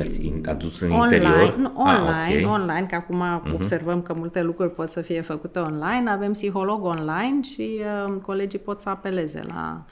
[0.00, 1.56] Ați adus în online, interior?
[1.56, 2.44] Nu, online, ah, okay.
[2.44, 3.54] online, că acum uh-huh.
[3.54, 6.10] observăm că multe lucruri pot să fie făcute online.
[6.10, 9.84] Avem psiholog online și uh, colegii pot să apeleze la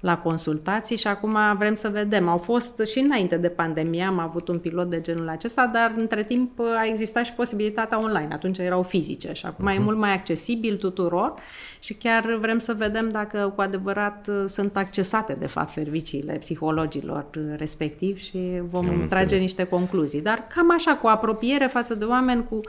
[0.00, 2.28] la consultații și acum vrem să vedem.
[2.28, 6.22] Au fost și înainte de pandemie, am avut un pilot de genul acesta, dar între
[6.22, 8.28] timp a existat și posibilitatea online.
[8.32, 9.72] Atunci erau fizice și acum uh-huh.
[9.72, 9.84] e mhm.
[9.84, 11.34] mult mai accesibil tuturor
[11.80, 17.26] și chiar vrem să vedem dacă cu adevărat sunt accesate de fapt serviciile psihologilor
[17.56, 19.42] respectiv și vom Am trage înțeles.
[19.42, 20.20] niște concluzii.
[20.20, 22.60] Dar cam așa, cu apropiere față de oameni, cu,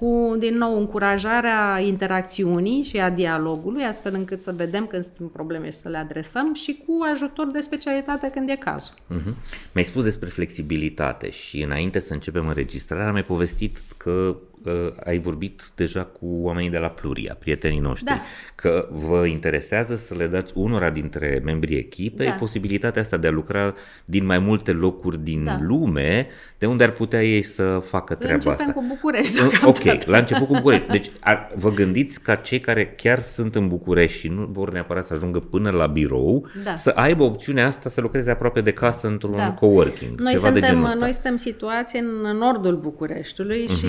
[0.00, 5.70] cu, din nou, încurajarea interacțiunii și a dialogului, astfel încât să vedem când sunt probleme
[5.70, 8.94] și să le adresăm și cu ajutor de specialitate când e cazul.
[8.94, 9.34] Uh-huh.
[9.72, 14.72] Mi-ai spus despre flexibilitate și înainte să începem înregistrarea, mi-ai povestit că uh,
[15.04, 18.20] ai vorbit deja cu oamenii de la Pluria, prietenii noștri, da.
[18.54, 22.32] că vă interesează să le dați unora dintre membrii echipei da.
[22.32, 25.58] posibilitatea asta de a lucra din mai multe locuri din da.
[25.60, 26.26] lume,
[26.58, 28.72] de unde ar putea ei să facă treaba Începem asta.
[28.72, 29.40] cu București.
[29.64, 30.86] Ok, la început cu București.
[30.86, 35.06] Deci ar, vă gândiți ca cei care chiar sunt în București și nu vor neapărat
[35.06, 36.76] să ajungă până la birou, da.
[36.76, 39.52] să aibă opțiunea asta să lucreze aproape de casă într-un da.
[39.52, 40.20] coworking.
[40.20, 40.98] Noi ceva suntem, de genul ăsta.
[40.98, 43.78] Noi suntem situați în nordul Bucureștiului uh-huh.
[43.78, 43.86] și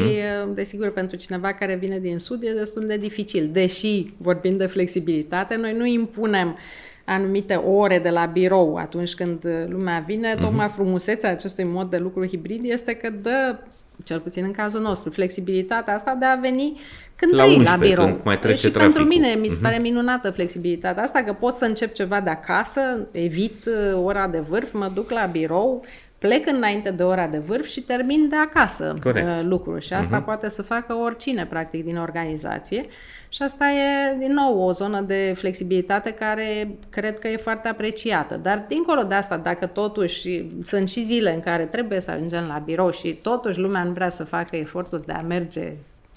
[0.62, 3.50] desigur, pentru cineva care vine din sud e destul de dificil.
[3.52, 6.58] Deși, vorbind de flexibilitate, noi nu impunem
[7.06, 10.40] anumite ore de la birou atunci când lumea vine, uh-huh.
[10.42, 13.58] tocmai frumusețea acestui mod de lucru hibrid este că dă
[14.04, 16.80] cel puțin în cazul nostru, flexibilitatea asta de a veni
[17.16, 18.06] când la, 11, la birou.
[18.06, 18.94] Când mai trece și traficul.
[18.94, 19.62] pentru mine mi se uh-huh.
[19.62, 24.40] pare minunată flexibilitatea asta, că pot să încep ceva de acasă, evit uh, ora de
[24.40, 25.86] vârf, mă duc la birou,
[26.22, 29.28] plec înainte de ora de vârf și termin de acasă Corect.
[29.28, 29.80] Uh, lucrul.
[29.80, 30.26] Și asta uh-huh.
[30.26, 32.86] poate să facă oricine, practic, din organizație.
[33.30, 38.36] Și asta e, din nou, o zonă de flexibilitate care cred că e foarte apreciată.
[38.36, 42.62] Dar, dincolo de asta, dacă totuși sunt și zile în care trebuie să ajungem la
[42.66, 45.74] birou și totuși lumea nu vrea să facă efortul de a merge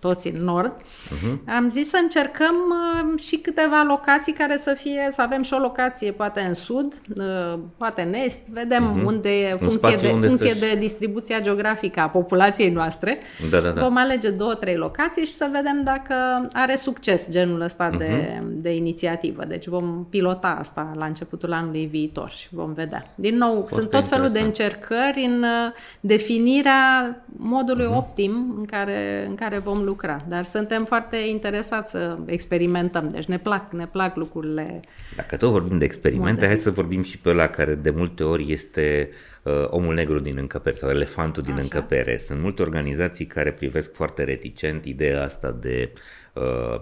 [0.06, 1.36] toți în nord, uh-huh.
[1.46, 5.58] am zis să încercăm uh, și câteva locații care să fie, să avem și o
[5.58, 9.04] locație poate în sud, uh, poate în est, vedem uh-huh.
[9.04, 13.18] unde e funcție, de, unde funcție de distribuția geografică a populației noastre.
[13.50, 13.82] Da, da, da.
[13.82, 16.14] Vom alege două, trei locații și să vedem dacă
[16.52, 17.98] are succes genul ăsta uh-huh.
[17.98, 18.60] de, mhm.
[18.60, 19.44] de inițiativă.
[19.44, 23.06] Deci vom pilota asta la începutul anului viitor și vom vedea.
[23.14, 27.96] Din nou, Foarte sunt tot felul de încercări în uh, definirea modului uh-huh.
[27.96, 33.24] optim în care, în care vom lucra lucra, dar suntem foarte interesați să experimentăm, deci
[33.24, 34.80] ne plac, ne plac lucrurile.
[35.16, 36.54] Dacă tot vorbim de experimente, moderne.
[36.54, 39.10] hai să vorbim și pe la care de multe ori este
[39.42, 41.62] uh, omul negru din încăpere sau elefantul din Așa.
[41.62, 42.16] încăpere.
[42.16, 45.92] Sunt multe organizații care privesc foarte reticent ideea asta de
[46.32, 46.80] uh,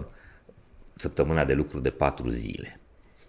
[0.95, 2.79] săptămâna de lucru de patru zile.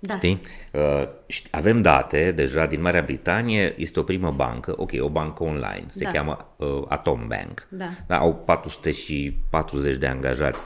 [0.07, 0.17] Da.
[0.17, 0.41] Știi?
[0.73, 1.09] Uh,
[1.51, 6.05] avem date deja din Marea Britanie, este o primă bancă, ok, o bancă online, se
[6.05, 6.11] da.
[6.11, 7.67] cheamă uh, Atom Bank.
[7.69, 7.89] Da.
[8.07, 8.19] da.
[8.19, 10.65] Au 440 de angajați,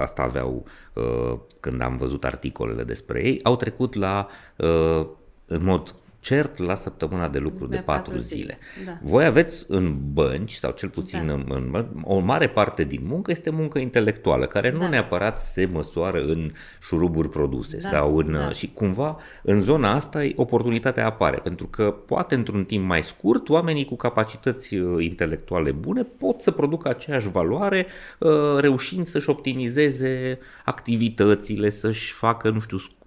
[0.00, 4.26] asta aveau uh, când am văzut articolele despre ei, au trecut la,
[4.56, 5.06] uh,
[5.46, 5.94] în mod
[6.28, 8.40] cert la săptămâna de lucru de, de patru zile.
[8.40, 8.58] zile.
[8.86, 8.98] Da.
[9.02, 11.32] Voi aveți în bănci, sau cel puțin da.
[11.32, 14.88] în, în, o mare parte din muncă este muncă intelectuală, care nu da.
[14.88, 16.52] neapărat se măsoară în
[16.82, 17.88] șuruburi produse da.
[17.88, 18.50] sau în, da.
[18.50, 23.84] și cumva în zona asta oportunitatea apare, pentru că poate într-un timp mai scurt oamenii
[23.84, 27.86] cu capacități uh, intelectuale bune pot să producă aceeași valoare
[28.18, 32.97] uh, reușind să-și optimizeze activitățile, să-și facă, nu știu, Uh,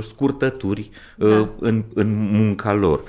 [0.00, 1.48] scurtături uh, da.
[1.58, 3.00] în, în munca lor.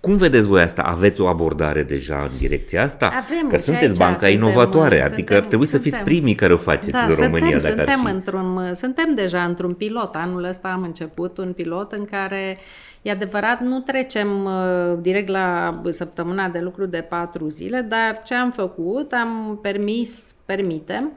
[0.00, 0.82] Cum vedeți voi asta?
[0.82, 3.06] Aveți o abordare deja în direcția asta?
[3.06, 6.52] Avem, că sunteți banca suntem, inovatoare, suntem, adică ar trebui suntem, să fiți primii care
[6.52, 7.58] o faceți da, în România.
[7.58, 10.14] Suntem, dacă suntem, într-un, suntem deja într-un pilot.
[10.14, 12.58] Anul ăsta am început un pilot în care
[13.02, 18.34] E adevărat, nu trecem uh, direct la săptămâna de lucru de patru zile, dar ce
[18.34, 21.12] am făcut, am permis, permitem,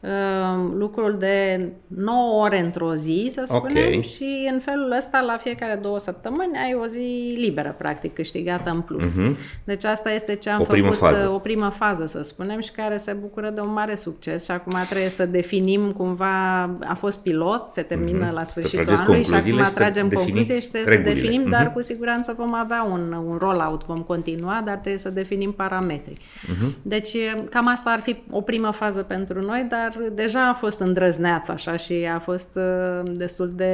[0.00, 4.02] Ehm, lucrul de 9 ore într-o zi, să spunem, okay.
[4.02, 8.80] și în felul ăsta, la fiecare două săptămâni, ai o zi liberă, practic, câștigată în
[8.80, 9.12] plus.
[9.12, 9.36] Uh-huh.
[9.64, 11.28] Deci asta este ce am o făcut, primă fază.
[11.28, 14.78] o primă fază, să spunem, și care se bucură de un mare succes și acum
[14.88, 18.34] trebuie să definim cumva, a fost pilot, se termină uh-huh.
[18.34, 21.16] la sfârșitul anului și acum tragem concluzii și trebuie regulile.
[21.16, 21.50] să definim, uh-huh.
[21.50, 21.72] dar mhm.
[21.72, 26.18] cu siguranță vom avea un, un rollout, vom continua, dar trebuie să definim parametrii.
[26.18, 26.74] Uh-huh.
[26.82, 27.16] Deci
[27.50, 31.52] cam asta ar fi o primă fază pentru noi, dar dar deja a fost îndrăzneață
[31.52, 33.72] așa și a fost uh, destul de...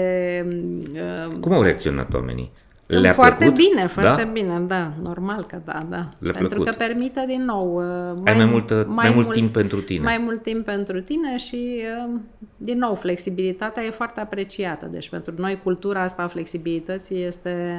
[0.93, 2.53] Uh, Cum au reacționat oamenii?
[2.87, 3.57] Le-a foarte plăcut?
[3.57, 4.31] bine, foarte da?
[4.31, 6.09] bine, da, normal că da, da.
[6.19, 6.67] Le-a pentru plăcut.
[6.67, 9.81] că permite din nou uh, mai, Ai mai, multă, mai, mai mult, mult timp pentru
[9.81, 10.03] tine.
[10.03, 12.21] Mai mult timp pentru tine și uh,
[12.57, 14.87] din nou flexibilitatea e foarte apreciată.
[14.87, 17.77] Deci pentru noi cultura asta a flexibilității este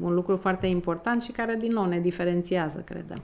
[0.00, 3.22] un lucru foarte important și care din nou ne diferențiază, credem.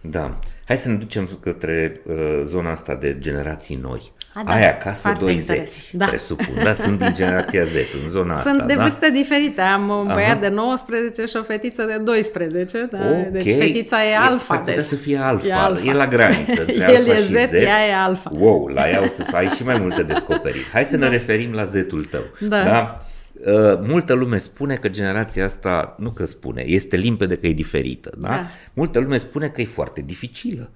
[0.00, 0.38] Da.
[0.64, 2.14] Hai să ne ducem către uh,
[2.46, 4.12] zona asta de generații noi.
[4.34, 4.52] A, da.
[4.52, 6.06] Aia, casă doi zeți, da.
[6.06, 6.54] presupun.
[6.62, 7.74] Da, sunt din generația Z,
[8.04, 8.50] în zona sunt asta.
[8.50, 8.82] Sunt de da?
[8.82, 9.60] vârste diferite.
[9.60, 10.40] Am un băiat Aha.
[10.40, 12.88] de 19 și o fetiță de 12.
[12.90, 12.98] Da?
[12.98, 13.28] Okay.
[13.32, 14.54] Deci fetița e alfa.
[14.54, 14.84] S-ar deci...
[14.84, 15.46] să fie alfa.
[15.46, 15.84] E, alfa.
[15.84, 16.64] e la graniță.
[16.96, 18.30] El e Z, Z, ea e alfa.
[18.34, 20.68] Wow, la ea o să faci și mai multe descoperiri.
[20.72, 21.06] Hai să da.
[21.06, 22.24] ne referim la Z-ul tău.
[22.40, 22.62] Da.
[22.62, 23.07] da?
[23.46, 28.12] Uh, multă lume spune că generația asta, nu că spune, este limpede că e diferită,
[28.18, 28.28] da?
[28.28, 28.46] da.
[28.72, 30.70] Multă lume spune că e foarte dificilă,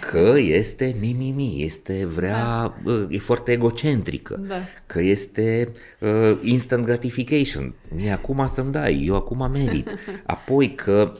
[0.00, 2.74] că este mimimi, este vrea, da.
[2.84, 4.54] uh, e foarte egocentrică, da.
[4.86, 9.96] că este uh, instant gratification, mie acum să-mi dai, eu acum merit.
[10.26, 11.12] Apoi că,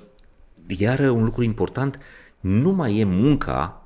[0.67, 1.99] iar un lucru important,
[2.41, 3.84] nu mai e munca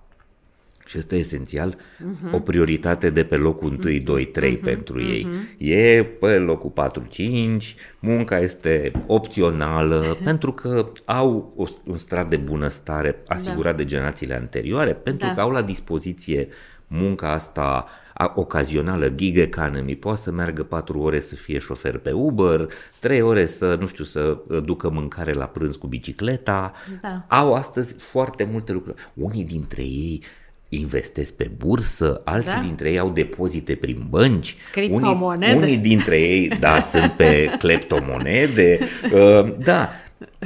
[0.88, 2.32] și este esențial, uh-huh.
[2.32, 4.60] o prioritate de pe locul 1, 2, 3 uh-huh.
[4.62, 5.08] pentru uh-huh.
[5.08, 5.26] ei.
[5.58, 12.36] E pe locul 4, 5, munca este opțională pentru că au o, un strat de
[12.36, 13.76] bunăstare asigurat da.
[13.76, 15.34] de generațiile anterioare, pentru da.
[15.34, 16.48] că au la dispoziție
[16.86, 17.86] munca asta
[18.34, 22.68] ocazională, gig economy, poate să meargă 4 ore să fie șofer pe Uber,
[22.98, 26.72] 3 ore să, nu știu, să ducă mâncare la prânz cu bicicleta.
[27.00, 27.24] Da.
[27.28, 28.96] Au astăzi foarte multe lucruri.
[29.14, 30.22] Unii dintre ei
[30.68, 32.60] investesc pe bursă, alții da?
[32.60, 34.56] dintre ei au depozite prin bănci,
[34.90, 35.18] unii,
[35.54, 38.78] unii dintre ei, da, sunt pe cleptomonede,
[39.12, 39.90] uh, da,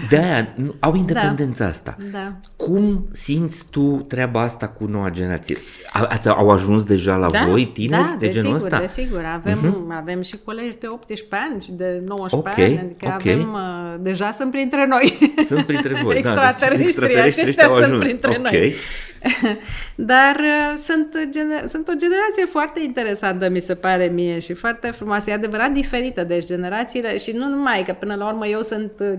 [0.09, 1.71] de aia au independența da.
[1.71, 1.97] asta.
[2.13, 2.33] Da.
[2.57, 5.57] Cum simți tu treaba asta cu noua generație?
[5.93, 8.69] Ați, au ajuns deja la da, voi tineri da, de genul ăsta?
[8.69, 9.25] Da, desigur.
[9.35, 9.97] Avem, uh-huh.
[9.97, 12.79] avem și colegi de 18 ani și de 19 okay, ani.
[12.79, 13.33] Adică okay.
[13.33, 15.35] avem, uh, deja sunt printre noi.
[15.47, 17.23] Sunt printre voi, extraterestri, da.
[17.23, 17.89] Deci extraterestri au ajuns.
[17.89, 18.51] Sunt printre okay.
[18.51, 18.75] noi.
[19.95, 24.91] Dar uh, sunt, gener- sunt o generație foarte interesantă, mi se pare mie, și foarte
[24.91, 25.31] frumoasă.
[25.31, 29.13] E adevărat diferită, deci generațiile, și nu numai, că până la urmă eu sunt uh,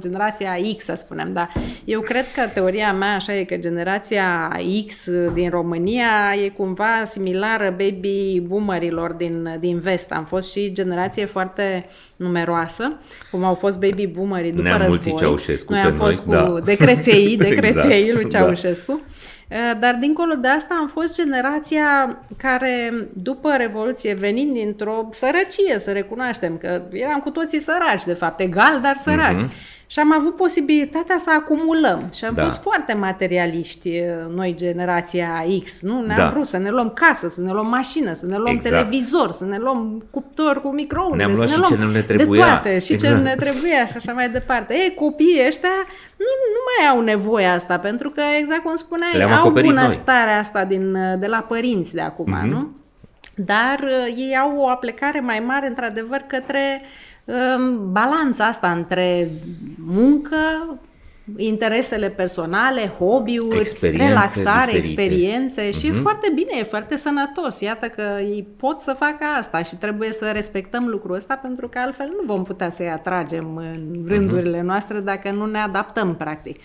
[0.44, 1.52] generația X, să spunem, dar
[1.86, 4.52] eu cred că teoria mea așa e că generația
[4.88, 10.12] X din România e cumva similară baby boomerilor din, din vest.
[10.12, 11.86] Am fost și generație foarte
[12.16, 12.94] numeroasă,
[13.32, 15.16] cum au fost baby boomerii după Ne-am război.
[15.18, 16.60] Ceaușescu noi am fost noi, cu da.
[16.60, 18.38] decreței, decreței exact, lui da.
[18.38, 19.02] Ceaușescu.
[19.48, 19.74] Da.
[19.80, 26.58] Dar dincolo de asta am fost generația care, după Revoluție, venind dintr-o sărăcie, să recunoaștem
[26.58, 29.42] că eram cu toții săraci, de fapt, egal, dar săraci.
[29.42, 29.74] Mm-hmm.
[29.94, 32.10] Și am avut posibilitatea să acumulăm.
[32.14, 32.44] Și am da.
[32.44, 35.82] fost foarte materialiști eh, noi, generația X.
[35.82, 36.02] Nu?
[36.02, 36.28] Ne-am da.
[36.28, 38.76] vrut să ne luăm casă, să ne luăm mașină, să ne luăm exact.
[38.76, 41.18] televizor, să ne luăm cuptor cu microunde.
[41.18, 42.44] Ne-am luat să ne luăm ce nu ne trebuia.
[42.44, 43.14] De toate, și exact.
[43.14, 44.74] ce nu ne trebuia și așa mai departe.
[44.74, 45.76] Ei, copiii ăștia
[46.18, 50.66] nu, nu mai au nevoie asta, pentru că, exact cum spuneai, Le-am au bunăstarea asta
[50.66, 52.50] din, de la părinți de acum, mm-hmm.
[52.50, 52.72] nu?
[53.36, 56.88] Dar uh, ei au o aplecare mai mare, într-adevăr, către um,
[57.92, 59.30] balanța asta între
[59.78, 60.38] muncă,
[61.38, 64.78] interesele personale, hobby-uri, experiențe relaxare, diferite.
[64.78, 65.96] experiențe și uh-huh.
[65.96, 67.60] e foarte bine, e foarte sănătos.
[67.60, 71.80] Iată că ei pot să facă asta și trebuie să respectăm lucrul ăsta pentru că
[71.80, 74.64] altfel nu vom putea să-i atragem în rândurile uh-huh.
[74.64, 76.60] noastre dacă nu ne adaptăm practic.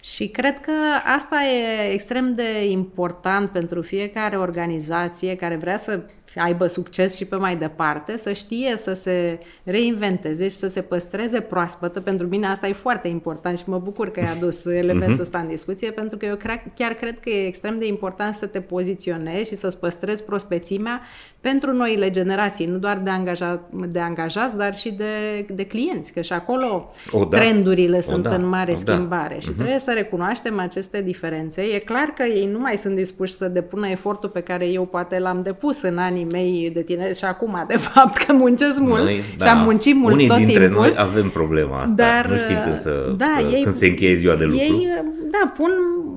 [0.00, 0.72] Și cred că
[1.16, 6.00] asta e extrem de important pentru fiecare organizație care vrea să
[6.38, 11.40] aibă succes și pe mai departe, să știe să se reinventeze și să se păstreze
[11.40, 12.00] proaspătă.
[12.00, 15.20] Pentru mine asta e foarte important și mă bucur că ai adus elementul mhm.
[15.20, 16.36] ăsta în discuție, pentru că eu
[16.74, 21.00] chiar cred că e extrem de important să te poziționezi și să-ți păstrezi prospețimea
[21.40, 26.20] pentru noile generații, nu doar de, angaja, de angajați, dar și de, de clienți, că
[26.20, 27.38] și acolo o, da.
[27.38, 28.34] trendurile o, sunt da.
[28.34, 28.92] în mare o, da.
[28.92, 29.40] schimbare da.
[29.40, 29.56] și uh-huh.
[29.56, 31.62] trebuie să recunoaștem aceste diferențe.
[31.62, 35.18] E clar că ei nu mai sunt dispuși să depună efortul pe care eu poate
[35.18, 39.02] l-am depus în anii manii mei de tine și acum, de fapt, că muncesc mult
[39.02, 40.80] noi, da, și am muncit mult unii tot dintre timpul.
[40.80, 41.94] noi avem problema asta.
[41.94, 44.60] Dar, nu știm când, să, da, ei, când se încheie ziua de lucru.
[44.60, 44.88] Ei,
[45.30, 45.70] da, pun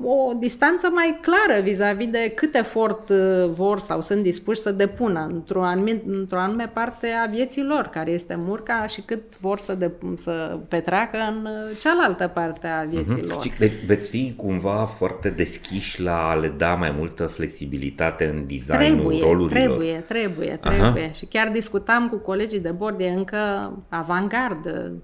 [0.04, 3.16] o distanță mai clară vis-a-vis de cât efort uh,
[3.50, 8.10] vor sau sunt dispuși să depună într-o, anume, într-o anume parte a vieții lor, care
[8.10, 13.22] este murca și cât vor să, de, să petreacă în uh, cealaltă parte a vieții
[13.22, 13.28] uh-huh.
[13.28, 13.42] lor.
[13.42, 18.44] Și, deci veți fi cumva foarte deschiși la a le da mai multă flexibilitate în
[18.46, 19.50] designul trebuie, rolurilor.
[19.50, 21.02] Trebuie, trebuie, trebuie.
[21.02, 21.12] Aha.
[21.12, 24.62] Și chiar discutam cu colegii de bord, e încă avantgard,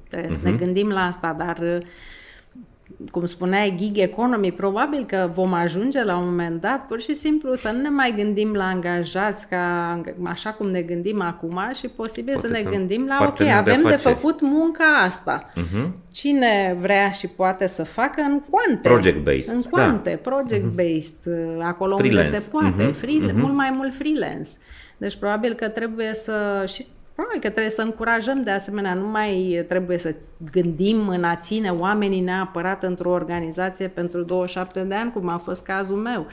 [0.09, 0.41] trebuie uh-huh.
[0.41, 0.59] să ne mhm.
[0.59, 1.83] gândim la asta, dar
[3.11, 7.55] cum spuneai, gig economy, probabil că vom ajunge la un moment dat pur și simplu
[7.55, 12.33] să nu ne mai gândim la angajați ca așa cum ne gândim acum și posibil
[12.33, 15.53] Poate să ne gândim la ok, avem de, de făcut munca asta.
[15.53, 15.93] Uh-huh.
[16.13, 18.89] Cine vrea și poate să facă în cuante.
[18.89, 19.55] Project-based.
[19.55, 20.31] În cuante, da.
[20.31, 21.63] project-based, uh-huh.
[21.63, 22.29] acolo freelance.
[22.29, 22.95] unde se poate, uh-huh.
[22.95, 23.35] free, uh-huh.
[23.35, 24.51] mult mai mult freelance.
[24.97, 26.87] Deci probabil că trebuie să și
[27.19, 30.15] Probabil că trebuie să încurajăm de asemenea, nu mai trebuie să
[30.53, 35.65] gândim în a ține oamenii neapărat într-o organizație pentru 27 de ani, cum a fost
[35.65, 36.27] cazul meu.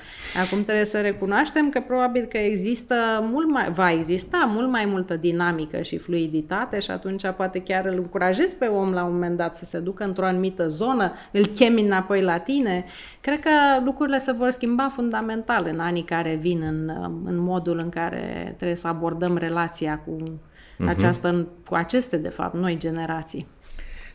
[0.46, 2.96] Acum trebuie să recunoaștem că probabil că există
[3.32, 7.98] mult mai, va exista mult mai multă dinamică și fluiditate și atunci poate chiar îl
[7.98, 11.82] încurajezi pe om la un moment dat să se ducă într-o anumită zonă, îl chemi
[11.82, 12.86] înapoi la tine.
[13.22, 13.50] Cred că
[13.84, 16.92] lucrurile se vor schimba fundamental în anii care vin în,
[17.26, 20.40] în modul în care trebuie să abordăm relația cu
[20.76, 20.88] uh-huh.
[20.88, 23.48] această, cu aceste, de fapt, noi generații.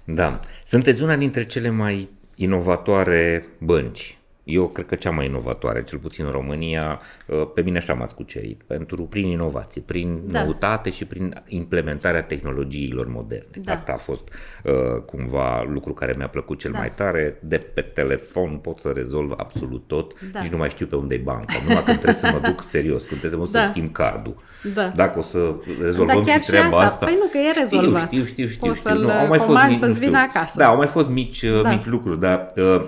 [0.04, 0.40] Da.
[0.64, 6.24] Sunteți una dintre cele mai inovatoare bănci eu cred că cea mai inovatoare, cel puțin
[6.24, 10.45] în România, uh, pe mine așa m-ați cucerit, pentru, prin inovație, prin da.
[10.45, 13.51] noutate și prin implementarea tehnologiilor moderne.
[13.62, 13.72] Da.
[13.72, 14.28] Asta a fost
[14.64, 16.78] uh, cumva lucru care mi-a plăcut cel da.
[16.78, 17.38] mai tare.
[17.43, 20.41] De pe telefon pot să rezolv absolut tot, da.
[20.41, 21.55] nici nu mai știu pe unde e banca.
[21.66, 23.64] Numai când trebuie să mă duc serios, când trebuie să mă da.
[23.64, 24.36] să schimb cardul.
[24.74, 24.93] Da.
[24.95, 27.07] Dacă o să rezolvăm da, și treaba asta, asta.
[27.07, 28.07] Păi nu, că e rezolvat.
[28.07, 28.66] Știu, știu, știu.
[28.66, 28.99] Poți știu.
[28.99, 30.59] Nu, au mai fost mici, să-ți vină acasă.
[30.59, 31.70] Da, au mai fost mici, uh, da.
[31.70, 32.82] mici lucruri, dar uh,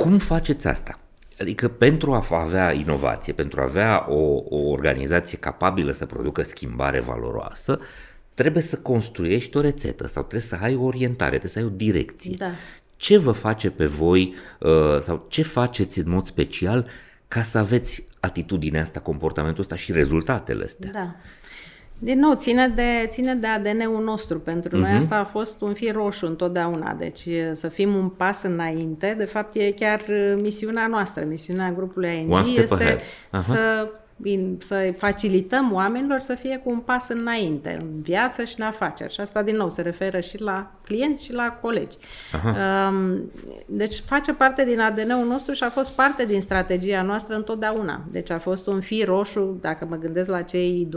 [0.00, 0.98] cum faceți asta?
[1.40, 7.00] Adică pentru a avea inovație, pentru a avea o, o organizație capabilă să producă schimbare
[7.00, 7.78] valoroasă,
[8.34, 11.76] trebuie să construiești o rețetă sau trebuie să ai o orientare, trebuie să ai o
[11.76, 12.34] direcție.
[12.38, 12.50] Da.
[12.96, 16.86] Ce vă face pe voi uh, sau ce faceți în mod special
[17.28, 20.90] ca să aveți atitudinea asta, comportamentul ăsta și rezultatele astea?
[20.92, 21.14] Da.
[22.02, 24.40] Din nou, ține de, ține de ADN-ul nostru.
[24.40, 24.80] Pentru uh-huh.
[24.80, 24.98] noi mhm.
[24.98, 26.94] asta a fost un fir roșu întotdeauna.
[26.98, 30.04] Deci să fim un pas înainte, de fapt e chiar
[30.36, 31.24] misiunea noastră.
[31.24, 32.98] Misiunea grupului ANG este
[33.32, 33.88] să
[34.58, 39.12] să facilităm oamenilor să fie cu un pas înainte în viață și în afaceri.
[39.12, 41.96] Și asta, din nou, se referă și la clienți și la colegi.
[42.32, 42.88] Aha.
[42.88, 43.30] Um,
[43.66, 48.04] deci face parte din ADN-ul nostru și a fost parte din strategia noastră întotdeauna.
[48.10, 50.88] Deci a fost un fir roșu, dacă mă gândesc la cei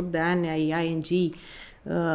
[0.00, 1.38] 27-28 de ani ai ING, Uh,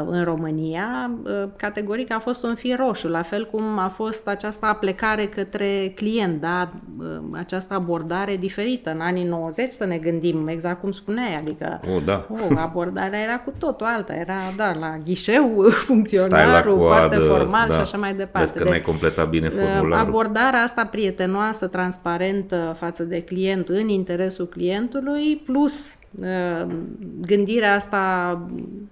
[0.06, 4.66] în România, uh, categoric a fost un fir roșu, la fel cum a fost această
[4.66, 6.70] aplecare către client, da?
[7.00, 8.92] Uh, această abordare diferită.
[8.92, 12.28] În anii 90 să ne gândim, exact cum spuneai, adică oh, da.
[12.30, 17.74] oh, abordarea era cu totul alta, era da, la ghișeu, funcționarul, foarte formal da.
[17.74, 18.40] și așa mai departe.
[18.40, 20.08] Vezi că deci, n-ai completat bine formularul.
[20.08, 25.98] Abordarea asta prietenoasă, transparentă față de client în interesul clientului, plus
[27.22, 28.42] gândirea asta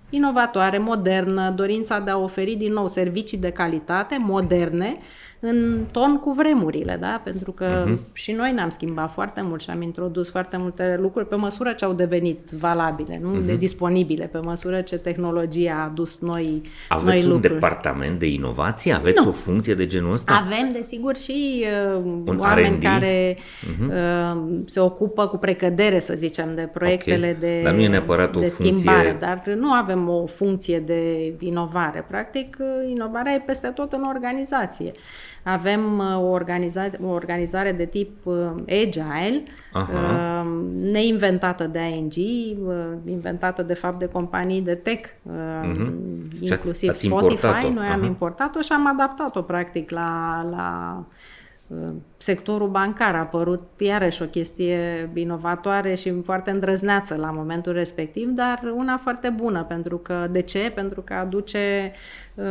[0.09, 4.97] inovatoare, modernă, dorința de a oferi din nou servicii de calitate, moderne,
[5.39, 7.21] în ton cu vremurile, da?
[7.23, 8.13] Pentru că uh-huh.
[8.13, 11.85] și noi ne-am schimbat foarte mult și am introdus foarte multe lucruri pe măsură ce
[11.85, 13.45] au devenit valabile, nu uh-huh.
[13.45, 17.53] de disponibile, pe măsură ce tehnologia a adus noi, Aveți noi un lucruri.
[17.53, 18.93] departament de inovație?
[18.93, 19.29] Aveți nu.
[19.29, 20.43] o funcție de genul ăsta?
[20.45, 21.65] Avem, desigur, și
[21.95, 22.83] uh, un oameni R&D?
[22.83, 24.33] care uh-huh.
[24.33, 27.39] uh, se ocupă cu precădere, să zicem, de proiectele Ok.
[27.39, 31.33] de, Dar nu e neapărat o de funcție- schimbare, dar nu avem o funcție de
[31.39, 32.05] inovare.
[32.07, 34.91] Practic, uh, inovarea e peste tot în organizație.
[35.47, 38.35] Avem uh, o, organiza- o organizare de tip uh,
[38.67, 39.43] agile,
[39.73, 39.91] Aha.
[39.93, 40.49] uh,
[40.91, 42.13] neinventată de ING,
[42.67, 42.75] uh,
[43.05, 45.33] inventată de fapt de companii de tech, uh,
[45.63, 45.93] Mhm.
[46.35, 47.31] Și ați- inclusiv ați Spotify.
[47.45, 47.69] importat-o.
[47.73, 48.05] Noi am Aha.
[48.05, 50.97] importat-o și am adaptat-o practic la, la
[51.67, 53.15] uh, sectorul bancar.
[53.15, 59.29] A apărut iarăși o chestie inovatoare și foarte îndrăzneață la momentul respectiv, dar una foarte
[59.29, 59.63] bună.
[59.63, 60.71] Pentru că, de ce?
[60.75, 61.91] Pentru că aduce
[62.35, 62.43] uh,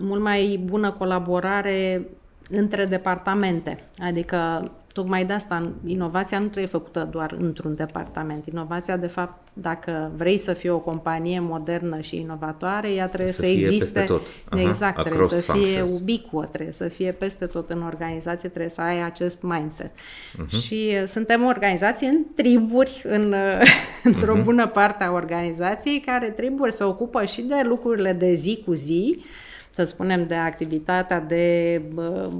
[0.00, 2.08] mult mai bună colaborare
[2.50, 3.84] între departamente.
[3.98, 8.46] Adică, tocmai de asta, inovația nu trebuie făcută doar într-un departament.
[8.46, 13.40] Inovația, de fapt, dacă vrei să fii o companie modernă și inovatoare, ea trebuie Să
[13.40, 13.84] să, fie existe.
[13.84, 14.22] peste tot.
[14.48, 16.00] Aha, exact, trebuie across să fie functions.
[16.00, 19.90] ubiquă, trebuie să fie peste tot în organizație, trebuie să ai acest mindset.
[19.90, 20.60] Uh-huh.
[20.62, 23.62] Și uh, suntem o organizație în triburi, în, uh,
[24.10, 24.44] într-o uh-huh.
[24.44, 29.24] bună parte a organizației, care triburi se ocupă și de lucrurile de zi cu zi,
[29.70, 32.30] să spunem, de activitatea de bă,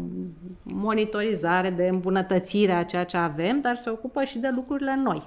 [0.62, 5.22] monitorizare, de îmbunătățire a ceea ce avem, dar se ocupă și de lucrurile noi.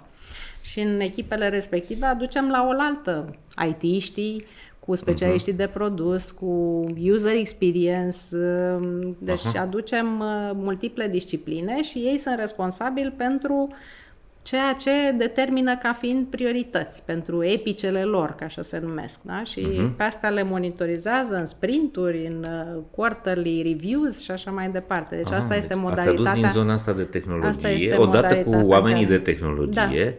[0.62, 3.36] Și în echipele respective aducem la oaltă
[3.68, 4.46] IT-știi,
[4.80, 5.58] cu specialiștii uh-huh.
[5.58, 9.60] de produs, cu user experience, um, deci uh-huh.
[9.60, 13.70] aducem uh, multiple discipline și ei sunt responsabili pentru
[14.42, 19.20] ceea ce determină ca fiind priorități pentru epicele lor, ca așa se numesc.
[19.22, 19.44] Da?
[19.44, 19.98] Și uh-huh.
[19.98, 25.16] pe asta le monitorizează în sprinturi, în uh, quarterly reviews și așa mai departe.
[25.16, 26.20] Deci Aha, asta este deci modalitatea.
[26.20, 29.32] Ați adus din zona asta de tehnologie, Asta este odată cu modalitatea oamenii care- de
[29.32, 30.18] tehnologie.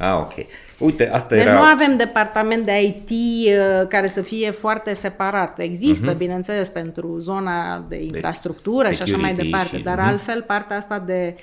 [0.00, 0.32] Ah, ok.
[0.78, 1.54] Uite, asta Deci era...
[1.54, 5.58] nu avem departament de IT uh, care să fie foarte separat.
[5.58, 6.16] Există, uh-huh.
[6.16, 10.06] bineînțeles, pentru zona de infrastructură și așa mai security departe, și- dar mhm.
[10.06, 11.42] altfel partea asta de uh,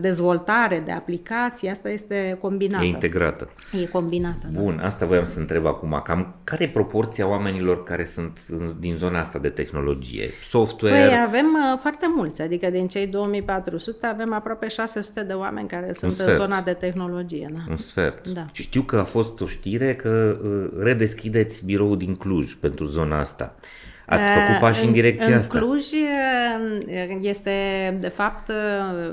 [0.00, 2.84] dezvoltare, de aplicații, asta este combinată.
[2.84, 3.48] E integrată.
[3.82, 4.60] E combinată, da.
[4.60, 6.00] Bun, asta voiam să întreb acum.
[6.04, 10.30] Cam care e proporția oamenilor care sunt în- din zona asta de tehnologie?
[10.42, 11.06] Software?
[11.06, 15.92] Păi avem uh, foarte mulți, adică din cei 2400 avem aproape 600 de oameni care
[15.92, 16.36] sunt în sfert.
[16.36, 17.50] zona de tehnologie.
[17.52, 17.60] Da.
[17.70, 18.28] Un sfert.
[18.28, 18.46] Da.
[18.52, 23.18] Și știu că a fost o știre că uh, redeschideți biroul din Cluj pentru zona
[23.20, 23.54] asta.
[24.06, 25.58] Ați făcut pași în, direcția în asta.
[25.58, 27.50] Cluj uh, este,
[28.00, 29.12] de fapt, uh,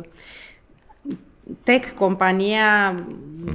[1.64, 2.96] Tech, compania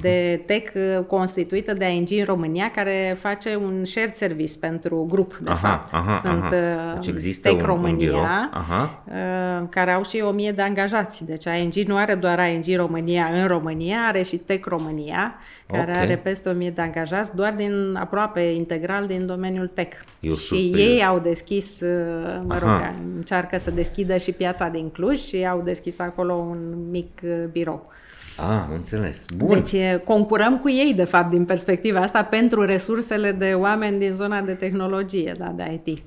[0.00, 5.36] de tech uh, constituită de ING în România, care face un shared service pentru grup,
[5.42, 5.92] de Aha, fapt.
[5.94, 6.54] aha, Sunt aha.
[6.54, 8.20] uh, Deci există Tech un- un România, birou.
[8.52, 9.02] Aha.
[9.08, 11.24] uh, care au și 1000 de angajați.
[11.26, 15.34] Deci ING nu are doar ING România în România, are și Tech România,
[15.66, 15.96] care Ok.
[15.96, 19.96] are peste 1000 de angajați, doar din aproape integral din domeniul tech.
[20.20, 20.40] E o și
[20.70, 22.94] super- ei au deschis, uh, mă rog, Aha.
[23.16, 27.92] încearcă să deschidă și piața din Cluj și au deschis acolo un mic uh, birou.
[28.36, 29.24] Ah, am înțeles.
[29.36, 29.48] Bun.
[29.48, 34.12] Deci e, concurăm cu ei, de fapt, din perspectiva asta, pentru resursele de oameni din
[34.12, 36.02] zona de tehnologie, da, de IT.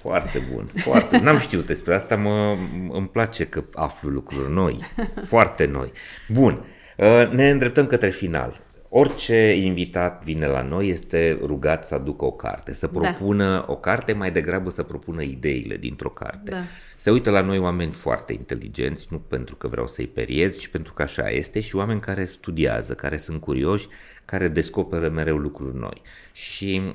[0.00, 1.18] Foarte bun, foarte.
[1.24, 2.56] N-am știut despre asta, mă,
[2.92, 4.78] îmi place că aflu lucruri noi,
[5.24, 5.92] foarte noi.
[6.28, 6.64] Bun,
[6.96, 8.60] uh, ne îndreptăm către final.
[8.90, 12.98] Orice invitat vine la noi este rugat să aducă o carte, să Da.
[13.00, 16.50] propună o carte, mai degrabă să propună ideile dintr-o carte.
[16.50, 16.62] Da.
[16.96, 20.92] Se uită la noi oameni foarte inteligenți, nu pentru că vreau să-i periez, ci pentru
[20.92, 23.88] că așa este, și oameni care studiază, care sunt curioși,
[24.24, 26.02] care descoperă mereu lucruri noi.
[26.32, 26.92] Și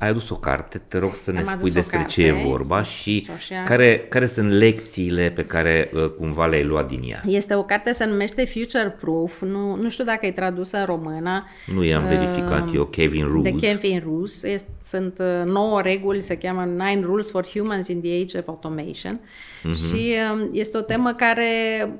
[0.00, 2.12] ai adus o carte, te rog să ne Am spui adus o despre carte.
[2.12, 3.62] ce e vorba și Și așa.
[3.64, 7.22] care, care sunt lecțiile pe care uh, cumva le-ai luat din ea.
[7.26, 11.44] Este o carte, se numește Future Proof, nu, nu știu dacă e tradusă în română.
[11.74, 13.60] Nu i-am verificat eu, Kevin Uh, De Rules.
[13.70, 14.42] Kevin Roos.
[14.42, 18.48] Este, sunt uh, nouă reguli, se cheamă Nine Rules for Humans in the Age of
[18.48, 19.20] Automation.
[19.62, 19.74] Mhm.
[19.74, 21.46] Și um, este o temă care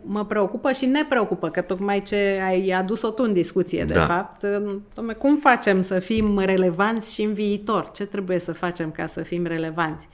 [0.03, 4.07] mă preocupă și ne preocupă, că tocmai ce ai adus-o tu în discuție, de Da.
[4.07, 4.43] fapt.
[4.43, 7.90] um, Dom'le, cum facem să fim relevanți și în viitor?
[7.95, 10.09] Ce trebuie să facem ca să fim relevanți?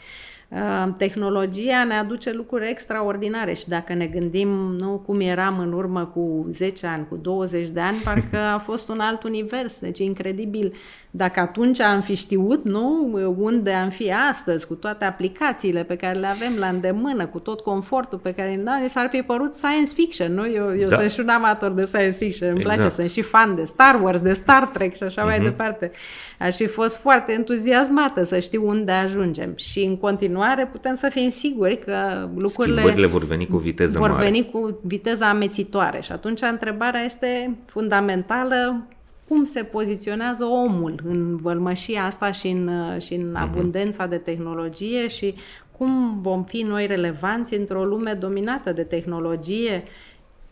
[0.49, 4.49] Uh, Tehnologia ne aduce lucruri extraordinare și dacă ne gândim
[4.79, 8.89] nu cum eram în urmă cu 10 ani, cu 20 de ani, parcă a fost
[8.89, 9.81] un alt univers.
[9.81, 10.75] Deci e incredibil.
[11.17, 16.19] Dacă atunci am fi știut, nu, unde am fi astăzi, cu toate aplicațiile pe care
[16.19, 19.55] le avem la îndemână, cu tot confortul pe care îl dau, ne s-ar fi părut
[19.55, 20.47] science fiction, nu?
[20.55, 20.97] Eu, eu Da.
[20.97, 22.77] sunt și un amator de science fiction, îmi Exact.
[22.79, 25.45] place, sunt și fan de Star Wars, de Star Trek și așa mai Mhm.
[25.45, 25.91] departe.
[26.39, 31.09] Aș fi fost foarte entuziasmată să știu unde ajungem și în continuare continuare, putem să
[31.11, 34.25] fim siguri că lucrurile Schimbările vor veni cu viteză vor mare.
[34.25, 36.01] veni cu viteză amețitoare.
[36.01, 38.87] Și atunci întrebarea este fundamentală,
[39.29, 43.41] cum se poziționează omul în vălmășia asta și în, și în uh-huh.
[43.41, 45.35] abundența de tehnologie și
[45.77, 49.83] cum vom fi noi relevanți într-o lume dominată de tehnologie.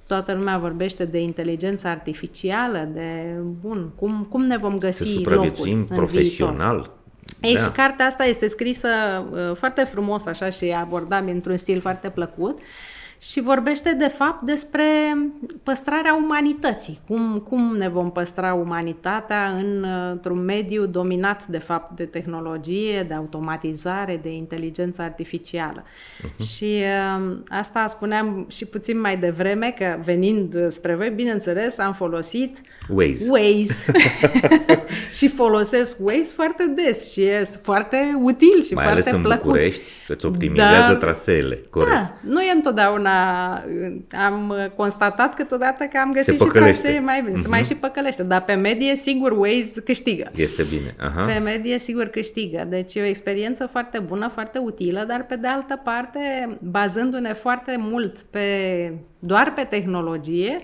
[0.07, 5.79] Toată lumea vorbește de inteligență artificială, de bun, cum, cum ne vom găsi să supraviețuim
[5.79, 6.77] locul profesional.
[7.41, 7.61] În ei, da.
[7.61, 8.89] și cartea asta este scrisă
[9.31, 12.59] uh, foarte frumos așa și abordabil într-un stil foarte plăcut.
[12.59, 12.65] Uh,
[13.31, 14.85] și vorbește de fapt despre
[15.63, 16.99] păstrarea umanității.
[17.07, 23.15] Cum, cum ne vom păstra umanitatea în, într-un mediu dominat de fapt de tehnologie, de
[23.15, 25.83] automatizare, de inteligență artificială.
[25.83, 26.47] Uh-huh.
[26.47, 32.61] Și uh, asta spuneam și puțin mai devreme că venind spre voi, bineînțeles, am folosit
[32.89, 33.29] Waze.
[33.29, 33.93] Waze.
[35.19, 39.45] și folosesc Waze foarte des și e foarte util și mai foarte ales în plăcut.
[39.45, 41.59] București, îți optimizează Dar, traseele.
[41.71, 41.93] Corect.
[41.93, 43.14] Da, nu e întotdeauna
[44.27, 47.43] am constatat câteodată că am găsit Se și trasee mai bine, uh-huh.
[47.43, 47.69] se mai Mhm.
[47.69, 50.31] și păcălește, dar pe medie sigur Waze câștigă.
[50.35, 50.95] Este bine.
[50.99, 51.25] Aha.
[51.25, 52.67] Pe medie sigur câștigă.
[52.69, 56.21] Deci e o experiență foarte bună, foarte utilă, dar pe de altă parte,
[56.61, 58.49] bazându-ne foarte mult pe
[59.19, 60.61] doar pe tehnologie,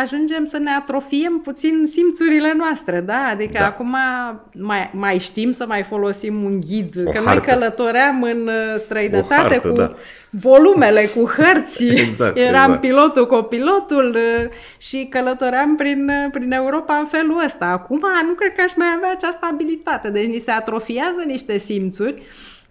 [0.00, 3.28] ajungem să ne atrofiem puțin simțurile noastre, da?
[3.30, 3.66] Adică da.
[3.66, 3.96] acum
[4.52, 6.94] mai, mai știm să mai folosim un ghid.
[7.06, 7.28] O Că hartă.
[7.28, 9.94] noi călătoream în uh, străinătate O hartă, cu da.
[10.30, 11.86] volumele, cu hărți.
[12.06, 12.80] Exact, Eram exact.
[12.80, 17.66] pilotul, copilotul uh, și călătoream prin, uh, prin Europa în felul ăsta.
[17.66, 20.10] Acum nu cred că aș mai avea această abilitate.
[20.10, 22.22] Deci ni se atrofiază niște simțuri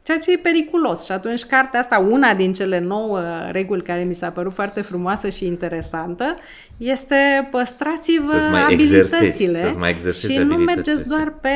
[0.06, 1.06] Ceea ce e periculos.
[1.06, 5.30] Și atunci cartea asta, una din cele nouă reguli care mi s-a părut foarte frumoasă
[5.30, 6.36] și interesantă,
[6.78, 11.16] este păstrați-vă Să-ți mai abilitățile exersezi, să-ți mai exersezi și nu abilitățile mergeți astea.
[11.16, 11.50] doar pe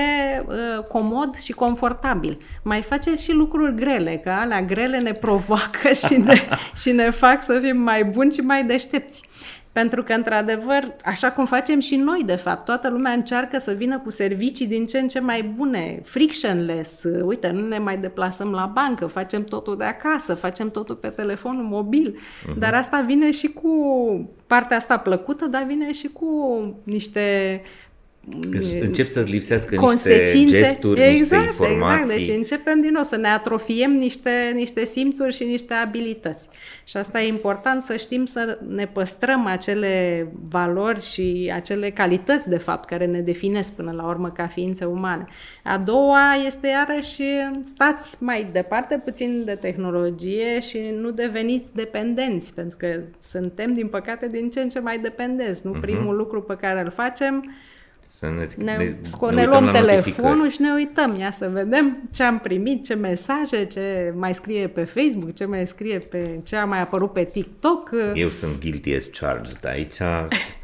[0.47, 2.37] uh, comod și confortabil.
[2.63, 6.47] Mai faceți și lucruri grele, că alea grele ne provoacă și ne,
[6.81, 9.21] și ne fac să fim mai buni și mai deștepți.
[9.71, 13.99] Pentru că, într-adevăr, așa cum facem și noi, de fapt, toată lumea încearcă să vină
[13.99, 18.65] cu servicii din ce în ce mai bune, frictionless, uite, nu ne mai deplasăm la
[18.65, 22.57] bancă, facem totul de acasă, facem totul pe telefonul mobil, uh-huh.
[22.57, 23.71] dar asta vine și cu
[24.47, 26.27] partea asta plăcută, dar vine și cu
[26.83, 27.61] niște
[28.81, 30.37] Încep să-ți lipsească consecințe.
[30.37, 32.01] niște gesturi, exact, niște informații.
[32.01, 36.49] Exact, deci începem din nou să ne atrofiem niște, niște simțuri și niște abilități.
[36.83, 42.57] Și asta e important să știm să ne păstrăm acele valori și acele calități, de
[42.57, 45.25] fapt, care ne definesc până la urmă ca ființe umane.
[45.63, 47.21] A doua este iarăși
[47.63, 54.27] stați mai departe puțin de tehnologie și nu deveniți dependenți, pentru că suntem, din păcate,
[54.27, 55.65] din ce în ce mai dependenți.
[55.65, 55.81] Nu uh-huh.
[55.81, 57.53] primul lucru pe care îl facem
[58.19, 58.95] Să ne, ne, ne, ne,
[59.29, 60.51] ne ne luăm uităm la telefonul notificări.
[60.51, 64.83] și ne uităm, ia să vedem ce am primit, ce mesaje, ce mai scrie pe
[64.83, 67.89] Facebook, ce mai scrie pe ce a mai apărut pe TikTok.
[68.13, 69.65] Eu sunt guilty as charged.
[69.65, 69.97] Aici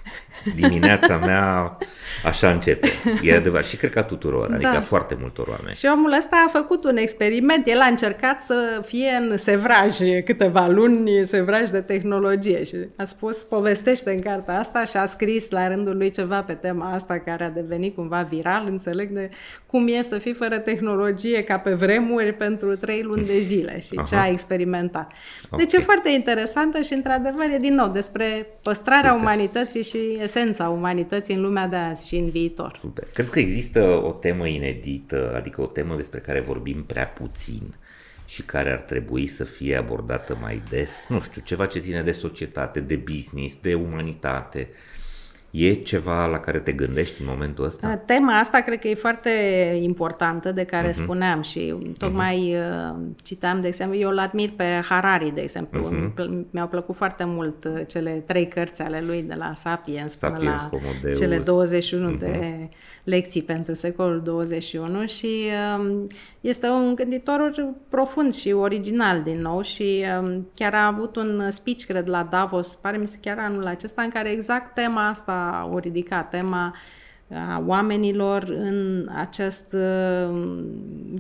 [0.55, 1.78] dimineața mea
[2.26, 2.88] așa începe.
[3.22, 3.66] E adevărat.
[3.66, 4.78] Și cred că a tuturor, adică Da.
[4.78, 5.76] a foarte multor oameni.
[5.76, 9.95] Și omul ăsta a făcut un experiment, el a încercat să fie în sevraj
[10.26, 15.49] câteva luni, sevraj de tehnologie și a spus, povestește în cartea asta și a scris
[15.49, 19.30] la rândul lui ceva pe tema asta care a devenit cumva viral, înțeleg, de
[19.66, 24.01] cum e să fii fără tehnologie ca pe vremuri pentru trei luni de zile și
[24.07, 24.24] ce Aha.
[24.24, 25.11] a experimentat.
[25.57, 25.80] Deci Ok.
[25.82, 29.24] e foarte interesantă și într-adevăr e din nou despre păstrarea Super.
[29.24, 32.78] umanității și esența umanității în lumea de azi și în viitor.
[32.80, 33.08] Super.
[33.14, 37.76] Crezi că există o temă inedită, adică o temă despre care vorbim prea puțin
[38.26, 41.06] și care ar trebui să fie abordată mai des?
[41.10, 44.70] Nu știu, ceva ce ține de societate, de business, de umanitate.
[45.58, 47.88] E ceva la care te gândești în momentul ăsta?
[47.88, 49.30] Da, Tema asta cred că e foarte
[49.82, 50.93] importantă, de care uh-huh.
[50.93, 55.89] spuneam și tocmai uh, citam, de exemplu, eu îl admir pe Harari, de exemplu.
[55.89, 56.30] Uh-huh.
[56.51, 60.49] Mi-au plăcut foarte mult uh, cele trei cărți ale lui, de la Sapiens, Sapiens, până
[60.51, 61.20] la Homo Deus.
[61.20, 62.18] cele 21 Mhm.
[62.20, 62.70] de
[63.06, 66.08] lecții pentru secolul 21 și um,
[66.41, 71.84] este un gânditor profund și original din nou și um, chiar a avut un speech,
[71.84, 75.78] cred, la Davos, pare mi se chiar anul acesta, în care exact tema asta o
[75.78, 76.76] ridicat, tema
[77.30, 80.53] a oamenilor în acest uh,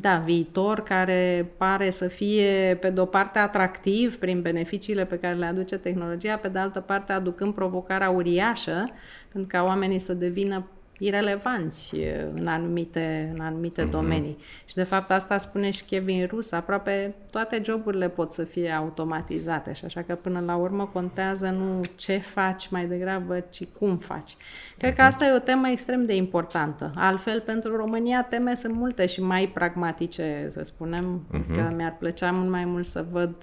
[0.01, 5.35] da, viitor care pare să fie pe de o parte atractiv prin beneficiile pe care
[5.35, 8.89] le aduce tehnologia, pe de altă parte aducând provocarea uriașă
[9.31, 10.67] pentru ca oamenii să devină
[10.97, 11.95] irelevanți
[12.33, 13.89] în anumite, în anumite uh-huh.
[13.89, 14.37] domenii.
[14.65, 19.73] Și de fapt asta spune și Kevin Rus, aproape toate joburile pot să fie automatizate
[19.73, 24.35] și așa că până la urmă contează nu ce faci mai degrabă, ci cum faci.
[24.77, 24.95] Cred uh-huh.
[24.95, 25.11] că mhm.
[25.11, 26.91] asta e o temă extrem de importantă.
[26.95, 31.55] Altfel, pentru România teme sunt multe și mai pragmatice, să spunem, uh-huh.
[31.55, 33.35] că mi-ar plăcea mult mai mult să văd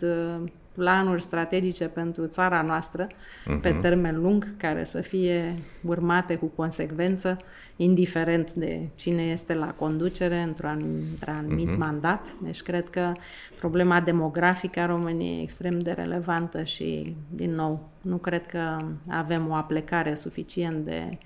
[0.73, 3.61] planuri strategice pentru țara noastră uh-huh.
[3.61, 7.39] pe termen lung, care să fie urmate cu consecvență,
[7.77, 11.79] indiferent de cine este la conducere într-un anumit uh-huh.
[11.79, 12.27] mandat.
[12.43, 13.13] Deci cred că
[13.59, 18.77] problema demografică a României e extrem de relevantă și, din nou, nu cred că
[19.09, 21.19] avem o aplecare suficient de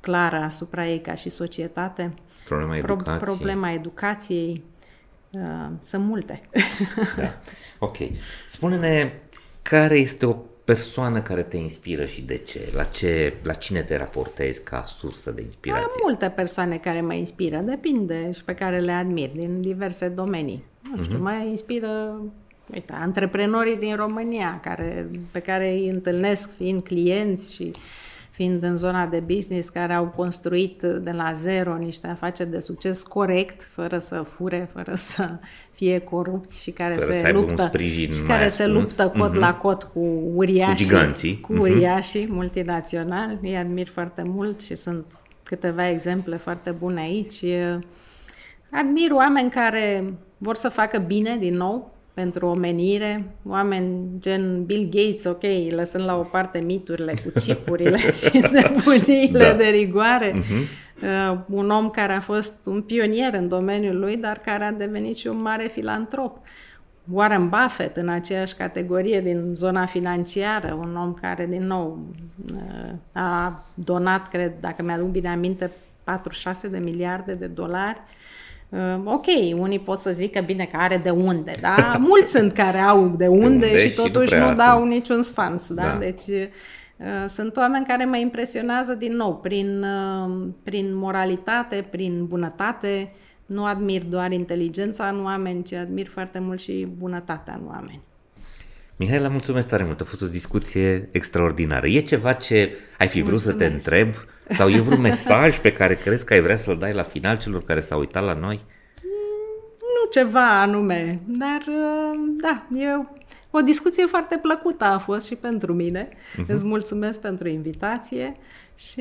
[0.00, 2.14] clară asupra ei ca și societate.
[2.44, 3.16] Problema educației.
[3.16, 4.62] Pro- problema educației,
[5.32, 6.40] Uh, sunt multe.
[7.16, 7.40] da.
[7.78, 7.96] Ok.
[8.46, 9.12] Spune-ne
[9.62, 12.72] care este o persoană care te inspiră și de ce?
[12.74, 15.84] La, ce, la cine te raportezi ca sursă de inspirație?
[15.84, 20.64] Am multe persoane care mă inspiră, depinde și pe care le admir din diverse domenii.
[20.96, 21.20] Nu știu, uh-huh.
[21.20, 22.20] mă inspiră
[22.72, 27.80] uite, antreprenorii din România care, pe care îi întâlnesc fiind clienți și uh,
[28.32, 33.02] fiind în zona de business, care au construit de la zero niște afaceri de succes
[33.02, 35.30] corect, fără să fure, fără să
[35.72, 37.70] fie corupți și care fără se luptă
[38.12, 39.38] și care se luptă cot mm-hmm.
[39.38, 40.00] la cot cu
[40.34, 41.40] uriașii, cu, giganții.
[41.40, 41.60] cu mhm.
[41.60, 42.32] uriașii mm-hmm.
[42.32, 43.38] multinaționali.
[43.42, 45.04] Îi admir foarte mult și sunt
[45.42, 47.44] câteva exemple foarte bune aici.
[48.70, 55.24] Admir oameni care vor să facă bine din nou, pentru omenire, oameni gen Bill Gates,
[55.24, 59.52] ok, lăsând la o parte miturile cu chipurile și nebuniile da.
[59.52, 61.32] de rigoare, uh-huh.
[61.32, 65.16] uh, un om care a fost un pionier în domeniul lui, dar care a devenit
[65.16, 66.38] și un mare filantrop.
[67.10, 71.98] Warren Buffett în aceeași categorie din zona financiară, un om care, din nou,
[72.52, 75.70] uh, a donat, cred, dacă mi-aduc bine aminte,
[76.04, 78.21] 46 de miliarde de dolari uh, Uh,
[79.04, 81.96] ok, unii pot să zică bine că are de unde, da?
[82.08, 84.90] Mulți sunt care au de unde, de unde și totuși și nu, nu dau sunt.
[84.90, 85.82] niciun sfans, da?
[85.82, 85.96] da.
[85.98, 93.12] Deci uh, sunt oameni care mă impresionează din nou prin, uh, prin moralitate, prin bunătate.
[93.46, 98.00] Nu admir doar inteligența în oameni, ci admir foarte mult și bunătatea în oameni.
[99.02, 101.86] Mihaela, mulțumesc tare mult, a fost o discuție extraordinară.
[101.86, 103.58] E ceva ce ai fi vrut mulțumesc.
[103.60, 104.14] să te întreb
[104.48, 107.62] sau e vreun mesaj pe care crezi că ai vrea să-l dai la final celor
[107.64, 108.60] care s-au uitat la noi?
[109.78, 113.06] Nu ceva anume, dar uh, da, e
[113.50, 116.08] o discuție foarte plăcută a fost și pentru mine.
[116.08, 116.46] Uh-huh.
[116.46, 118.36] Îți mulțumesc pentru invitație
[118.76, 119.00] și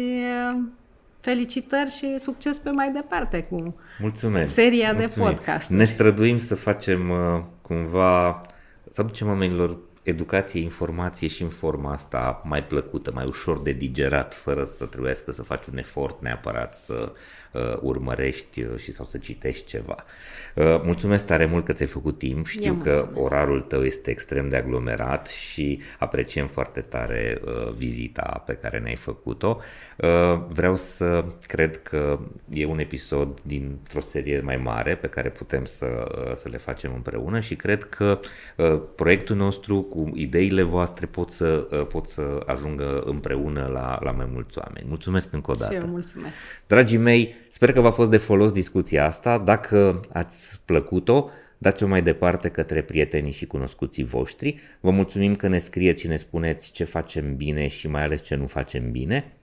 [0.53, 0.59] uh,
[1.19, 4.53] felicitări și succes pe mai departe cu Mulțumesc.
[4.53, 5.25] seria Mulțumim.
[5.25, 5.69] de podcast.
[5.69, 8.41] Ne străduim să facem uh, cumva,
[8.89, 14.33] să aducem oamenilor educație, informație și în forma asta mai plăcută, mai ușor de digerat,
[14.33, 17.17] fără să trebuiască să faci un efort neapărat să uh,
[17.81, 19.95] urmărești uh, și sau să citești ceva.
[20.55, 24.55] Uh, mulțumesc tare mult că ți-ai făcut timp, știu că orarul tău este extrem de
[24.55, 29.59] aglomerat și apreciem foarte tare uh, vizita pe care ne-ai făcut-o.
[29.97, 35.65] Uh, vreau să cred că e un episod dintr-o serie mai mare pe care putem
[35.65, 38.19] să, uh, să le facem împreună și cred că
[38.57, 44.11] uh, proiectul nostru cu ideile voastre pot să, uh, pot să ajungă împreună la, la
[44.11, 44.85] mai mulți oameni.
[44.87, 45.73] Mulțumesc încă o dată.
[45.73, 46.35] Și eu mulțumesc.
[46.67, 49.37] Dragii mei, sper că v-a fost de folos discuția asta.
[49.37, 54.59] Dacă ați plăcut-o, dați-o mai departe către prietenii și cunoscuții voștri.
[54.79, 58.35] Vă mulțumim că ne scrieți și ne spuneți ce facem bine și mai ales ce
[58.35, 59.33] nu facem bine.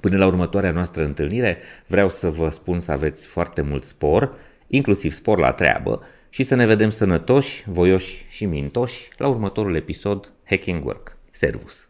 [0.00, 4.34] Până la următoarea noastră întâlnire, vreau să vă spun să aveți foarte mult spor,
[4.66, 10.32] inclusiv spor la treabă, și să ne vedem sănătoși, voioși și mintoși la următorul episod
[10.44, 11.16] Hacking Work.
[11.30, 11.89] Servus!